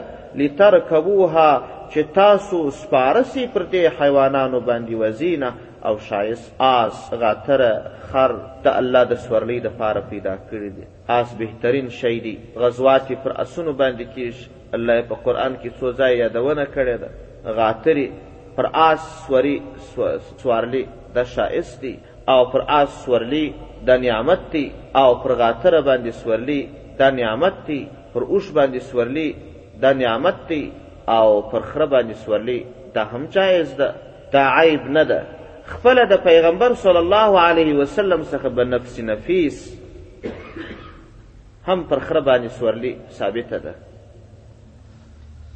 لترکبوها 0.42 1.46
چې 1.90 1.98
تاسو 2.18 2.64
سپارسی 2.80 3.46
پر 3.54 3.66
دې 3.72 4.02
حیوانانو 4.02 4.60
باندې 4.70 4.92
وزینه 5.02 5.52
او 5.88 5.96
شایس 6.08 6.42
آس 6.78 6.98
غاتره 7.22 7.70
خر 8.10 8.32
د 8.64 8.66
الله 8.80 9.02
د 9.12 9.14
سورلۍ 9.26 9.58
د 9.64 9.68
پاره 9.80 10.02
پیدا 10.10 10.34
کړی 10.50 10.70
دی 10.76 10.84
آس 11.18 11.28
بهترین 11.40 11.88
شی 12.00 12.16
دی 12.26 12.34
غزوات 12.62 13.06
پر 13.22 13.32
اسونو 13.44 13.72
باندې 13.80 14.04
کیږي 14.14 14.44
الله 14.76 14.98
په 15.10 15.14
قرآن 15.26 15.52
کې 15.60 15.70
څو 15.78 15.88
ځای 15.98 16.12
یادونه 16.22 16.64
کړې 16.74 16.96
ده 17.02 17.08
غاترې 17.58 18.06
پر 18.56 18.66
آس 18.88 19.02
سوري 19.26 19.56
سوارلي 20.42 20.82
د 21.16 21.30
شایس 21.34 21.70
دی 21.84 21.94
او 22.32 22.40
پر 22.54 22.62
آس 22.80 22.90
سورلي 23.04 23.44
د 23.88 24.02
نعمت 24.06 24.42
دی 24.56 24.64
او 25.00 25.10
پر 25.22 25.32
غاتره 25.42 25.80
باندې 25.88 26.12
سورلي 26.22 26.60
د 27.00 27.14
نعمت 27.20 27.56
دی 27.68 27.80
پر 28.12 28.22
اوش 28.32 28.50
باندې 28.56 28.80
سورلي 28.90 29.28
د 29.84 30.02
نعمت 30.02 30.38
دی 30.48 30.64
او 31.16 31.28
پر 31.50 31.60
خره 31.70 31.86
باندې 31.94 32.14
سورلي 32.26 32.60
دا 32.94 33.02
هم 33.14 33.24
جایز 33.36 33.72
ده 33.78 33.88
دا 34.34 34.42
عیب 34.60 34.84
نه 34.96 35.02
ده 35.08 35.22
خپل 35.66 36.04
د 36.10 36.16
پیغمبر 36.24 36.74
صلی 36.82 36.98
الله 37.00 37.40
علیه 37.42 37.74
وسلم 37.74 38.22
څخه 38.22 38.48
به 38.56 38.64
نفس 38.70 38.96
نفیس 39.10 39.60
هم 41.66 41.84
پر 41.84 41.98
خره 42.08 42.20
باندې 42.20 42.50
سورلی 42.56 42.90
ثابته 43.18 43.58
ده 43.66 43.74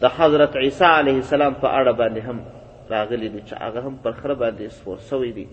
د 0.02 0.04
حضرت 0.20 0.52
عیسی 0.56 0.84
علیه 0.90 1.14
السلام 1.22 1.52
په 1.64 1.68
اړه 1.84 1.92
باندې 1.98 2.18
هم 2.28 2.38
راغلی 2.90 3.28
دی 3.28 3.40
چې 3.46 3.54
هغه 3.62 3.80
هم 3.88 3.94
پر 4.06 4.12
خره 4.22 4.34
باندې 4.44 4.70
سور 4.82 4.98
سوی 5.10 5.30
دی 5.40 5.48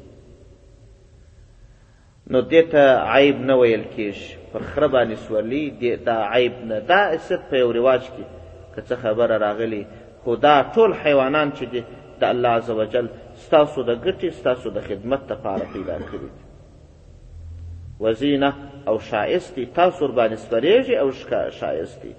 نو 2.27 2.39
دې 2.41 2.71
ته 2.75 2.95
عیب 2.99 3.41
نه 3.49 3.55
ویل 3.63 3.83
کېږي 3.97 4.53
پر 4.53 4.59
خره 4.69 4.87
باندې 4.95 5.15
سورلی 5.27 5.65
دې 5.81 5.91
دا 6.05 6.17
عیب 6.31 6.53
نه 6.71 6.77
دا 6.93 7.01
ست 7.27 7.39
په 7.51 7.55
یو 7.63 7.69
رواج 7.81 8.01
کې 8.07 8.25
که 8.75 8.81
څه 8.89 8.95
خبره 9.03 9.35
راغلی 9.45 9.83
خو 10.23 10.31
دا 10.47 10.55
ټول 10.75 10.91
حیوانان 11.05 11.47
چې 11.51 11.63
دي 11.71 11.81
د 12.19 12.21
الله 12.31 12.49
عزوجل 12.61 13.05
ستاسو 13.45 13.79
د 13.89 13.91
ګټې 14.05 14.29
ستاسو 14.39 14.67
د 14.77 14.79
خدمت 14.88 15.21
لپاره 15.31 15.63
پیدا 15.73 15.97
کړي 16.10 16.29
وزینه 18.03 18.49
او 18.89 18.95
شایستی 19.12 19.63
تاسو 19.79 20.01
باندې 20.17 20.38
سپریږي 20.45 20.95
او 21.01 21.08
شایستی 21.62 22.12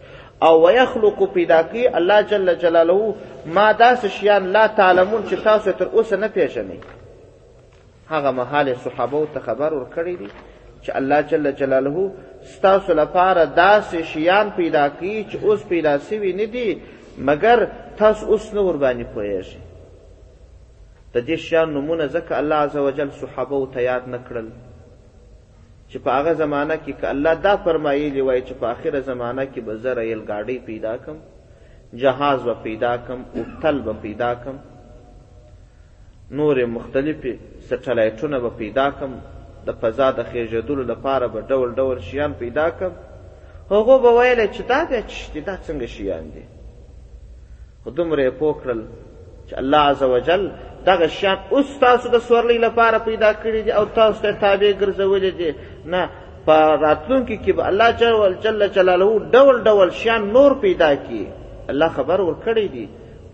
او 0.46 0.52
ويخلق 0.64 1.18
پیدا 1.36 1.60
کی 1.72 1.82
الله 1.98 2.20
جل 2.32 2.54
جلاله 2.64 3.14
ما 3.58 3.66
داس 3.82 4.04
شیان 4.18 4.44
لا 4.56 4.64
تعلمون 4.78 5.22
چې 5.28 5.34
تاسو 5.48 5.72
تر 5.82 5.88
اوسه 5.96 6.16
نه 6.24 6.28
پیژنئ 6.38 6.80
هغه 8.08 8.30
مهاله 8.40 8.74
صحابه 8.86 9.22
ته 9.36 9.40
خبر 9.46 9.72
ورکړی 9.80 10.18
دي 10.22 10.28
چې 10.82 10.92
الله 11.00 11.20
جل 11.30 11.52
جلاله 11.52 12.10
ستاسو 12.56 12.92
لپاره 13.02 13.44
داس 13.60 13.94
شیان 14.14 14.50
پیدا 14.58 14.88
کی 14.98 15.16
چې 15.30 15.44
اوس 15.44 15.66
پیدا 15.70 15.96
سوي 16.10 16.32
نه 16.40 16.44
دي 16.56 16.68
مګر 17.30 17.66
تاسو 18.02 18.26
اوس 18.26 18.54
نه 18.54 18.60
ور 18.66 18.76
باندې 18.84 19.06
پوهیږئ 19.14 19.64
د 21.16 21.18
دې 21.28 21.36
شیان 21.44 21.68
نومونه 21.74 22.04
ځکه 22.14 22.32
الله 22.40 22.58
عزوجل 22.66 23.10
صحابه 23.20 23.58
ته 23.74 23.78
یاد 23.90 24.04
نه 24.14 24.18
کړل 24.26 24.48
چې 25.90 25.96
په 26.04 26.10
هغه 26.18 26.32
زمانہ 26.42 26.76
کې 26.84 26.92
که 27.00 27.06
الله 27.14 27.32
دا 27.46 27.54
فرمایلی 27.66 28.22
وای 28.28 28.40
چې 28.46 28.54
په 28.60 28.66
آخره 28.74 28.98
زمانہ 29.10 29.44
کې 29.52 29.60
به 29.66 29.72
زه 29.84 29.90
ریل 29.98 30.22
ګاډۍ 30.30 30.56
پیدا 30.66 30.94
کم 31.04 31.16
جهاز 32.02 32.38
به 32.48 32.54
پیدا 32.66 32.94
کم 33.06 33.18
اوتل 33.38 33.76
به 33.86 33.92
پیدا 34.04 34.30
کم 34.42 34.56
نورې 36.30 36.64
مختلفې 36.76 37.34
سټلایټونه 37.70 38.36
به 38.44 38.50
پیدا 38.60 38.86
کم 39.00 39.12
د 39.70 39.74
فضا 39.80 40.08
د 40.12 40.22
خېژېدلو 40.22 40.82
لپاره 40.92 41.26
به 41.26 41.40
ډول 41.50 41.68
ډول 41.80 41.98
شیان 42.10 42.32
پیدا 42.44 42.66
کم 42.82 42.92
هغو 43.74 43.94
به 44.04 44.10
ویلی 44.20 44.46
چې 44.54 44.60
دا 44.74 44.80
دی 44.92 45.00
چشتي 45.10 45.40
دا 45.50 45.56
څنګه 45.66 45.86
شیان 45.94 46.24
دي 46.34 46.44
خو 47.82 47.88
دومره 47.90 48.26
یې 48.26 48.30
پوه 48.40 48.54
کړل 48.64 48.80
چې 49.48 49.54
الله 49.62 49.78
عز 49.90 50.02
وجل 50.12 50.42
دغه 50.86 51.06
شان 51.20 51.36
اوس 51.54 51.68
تاسو 51.80 52.08
د 52.14 52.20
سورلۍ 52.28 52.58
لپاره 52.66 52.98
پیدا 53.08 53.30
کړی 53.44 53.60
دي 53.68 53.70
او 53.78 53.84
تاسو 53.98 54.18
ته 54.26 54.30
تابع 54.42 54.68
ګرځولې 54.80 55.30
دي 55.38 55.50
نه 55.92 56.02
په 56.46 56.56
راتلونکي 56.86 57.36
کې 57.44 57.52
به 57.60 57.64
الله 57.68 57.90
جل 58.02 58.36
جل 58.44 58.66
جلاله 58.76 59.18
ډول 59.38 59.56
ډول 59.70 59.88
شیان 60.02 60.22
نور 60.36 60.52
پیدا 60.66 60.90
کړي 61.04 61.24
الله 61.74 61.88
خبر 61.98 62.18
ورکړی 62.20 62.66
دی 62.76 62.86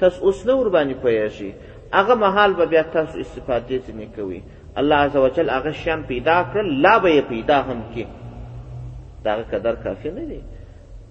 تاسو 0.04 0.24
اوس 0.28 0.40
نه 0.46 0.54
ور 0.60 0.68
باندې 0.76 0.94
پوه 1.04 1.28
شئ 1.36 1.50
هغه 1.98 2.14
مهال 2.24 2.54
به 2.62 2.66
بیا 2.72 2.82
تاسو 2.96 3.14
استفادې 3.24 3.76
ځینې 3.86 4.16
کوي 4.16 4.40
الله 4.80 4.96
عز 5.06 5.16
وجل 5.26 5.50
هغه 5.56 5.72
شیان 5.84 6.02
پیدا 6.14 6.40
کړل 6.52 6.82
لا 6.86 6.98
به 6.98 7.14
یې 7.18 7.20
پیدا 7.34 7.58
هم 7.68 7.78
کړي 7.94 8.06
د 9.24 9.32
هغه 9.34 9.44
قدر 9.54 9.74
کافي 9.86 10.10
نه 10.16 10.24
دی 10.32 10.40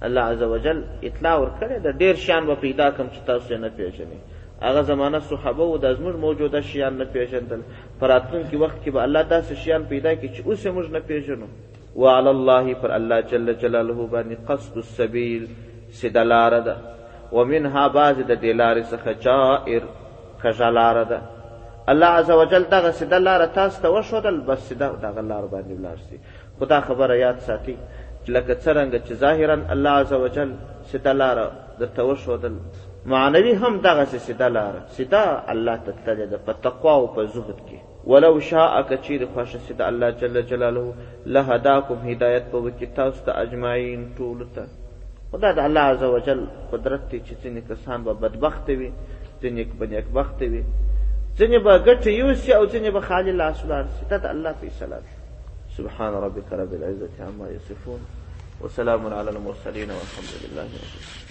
الله 0.08 0.22
عز 0.34 0.44
وجل 0.52 0.84
اطلاع 1.10 1.38
ورکړې 1.44 1.80
ده 1.86 1.92
ډېر 2.02 2.20
شیان 2.28 2.46
به 2.54 2.62
پیدا 2.68 2.90
کم 2.98 3.08
چې 3.14 3.28
تاسو 3.32 3.58
نه 3.66 3.72
پېژنئ 3.82 4.22
هغه 4.68 4.82
زمانہ 4.90 5.20
صحابه 5.30 5.64
او 5.68 5.78
د 5.84 5.88
زموږ 6.00 6.16
موجوده 6.26 6.60
شیان 6.72 6.94
نه 7.02 7.06
پیژندل 7.14 7.62
پراتون 8.00 8.42
کې 8.50 8.58
وخت 8.64 8.78
کې 8.84 8.92
به 8.98 9.02
الله 9.08 9.22
داسې 9.32 9.54
شیان 9.64 9.84
پیدا 9.94 10.12
کړي 10.16 10.30
چې 10.36 10.42
اوس 10.48 10.64
موږ 10.76 10.88
نه 10.96 11.00
پیژنو 11.12 11.48
وعلى 12.02 12.30
الله 12.36 12.66
پر 12.84 12.92
الله 12.98 13.22
جل 13.32 13.52
جلاله 13.64 14.08
باندې 14.14 14.38
قصد 14.50 14.78
السبيل 14.82 15.48
سدلاره 16.02 16.60
ده 16.68 16.76
ومنها 17.38 17.88
بعض 17.88 18.20
د 18.20 18.42
دې 18.42 18.54
لارې 18.62 18.84
څخه 18.92 19.12
جائر 19.26 19.84
کژلاره 20.44 21.04
ده 21.14 21.22
الله 21.96 22.06
عز 22.20 22.32
وجل 22.42 22.64
دغه 22.76 22.92
سیده 23.02 23.18
لاره 23.24 23.46
تاسو 23.58 23.82
ته 23.82 23.90
وښودل 23.96 24.38
بس 24.52 24.60
سیده 24.70 24.88
دغه 25.08 25.22
لار 25.32 25.48
باندې 25.48 25.74
ولاړ 25.80 26.00
سي 26.10 26.20
خو 26.60 26.66
دا 26.76 26.82
خبره 26.92 27.16
یاد 27.24 27.38
ساتي 27.50 27.78
لکه 28.28 28.54
څرنګه 28.54 29.00
چې 29.08 29.14
ظاهرا 29.26 29.58
الله 29.76 29.90
عز 30.06 30.14
وجل 30.28 30.56
سیده 30.94 31.14
لاره 31.26 31.52
درته 31.82 32.10
وښودل 32.16 32.56
معنوي 33.06 33.56
هم 33.58 33.78
دغه 33.82 34.06
څه 34.12 34.18
سیده 34.28 34.48
لار 34.56 34.74
سیده 34.98 35.22
الله 35.52 35.78
ته 35.86 35.92
تلل 36.08 36.28
د 36.34 36.42
په 36.50 36.54
تقوا 36.66 36.92
او 37.00 37.08
په 37.16 37.22
زهد 37.34 37.56
کې 37.70 37.80
ولو 38.14 38.40
شاء 38.50 38.82
کچیر 38.92 39.22
خوښه 39.34 39.60
سیده 39.70 39.84
الله 39.90 40.10
جل 40.20 40.36
جلاله 40.50 40.86
لهداکم 41.38 42.00
هدایت 42.10 42.46
په 42.52 42.58
وکي 42.66 42.88
تاسو 43.00 43.20
ته 43.30 43.42
اجمعین 43.46 44.02
ټول 44.18 44.40
ته 44.58 44.64
خدا 45.32 45.52
د 45.62 45.66
الله 45.70 45.84
عز 45.96 46.04
وجل 46.04 46.42
قدرت 46.76 47.04
دی 47.12 47.20
چې 47.20 47.34
ځینې 47.44 47.62
کسان 47.72 48.04
به 48.04 48.14
بدبخت 48.28 48.68
وي 48.70 48.92
ځینې 49.42 49.64
به 49.80 49.86
نیکبخت 49.96 50.40
وي 50.52 50.62
ځینې 51.38 51.58
به 51.66 51.74
ګټه 51.88 52.10
یوسي 52.22 52.54
او 52.54 52.64
ځینې 52.74 52.90
به 53.00 53.10
خالي 53.10 53.32
لاس 53.42 53.58
ولاړ 53.66 53.86
سي 54.00 54.04
دا 54.14 54.18
د 54.28 54.34
الله 54.36 54.56
فیصله 54.62 54.98
ده 55.04 55.12
سبحان 55.82 56.14
ربك 56.28 56.54
رب 56.62 56.74
العزة 56.80 57.10
عما 57.28 57.50
يصفون 57.56 58.02
وسلام 58.62 59.14
على 59.14 59.30
المرسلين 59.38 59.90
والحمد 60.00 60.32
لله 60.42 60.62
رب 60.64 60.80
العالمين 60.84 61.31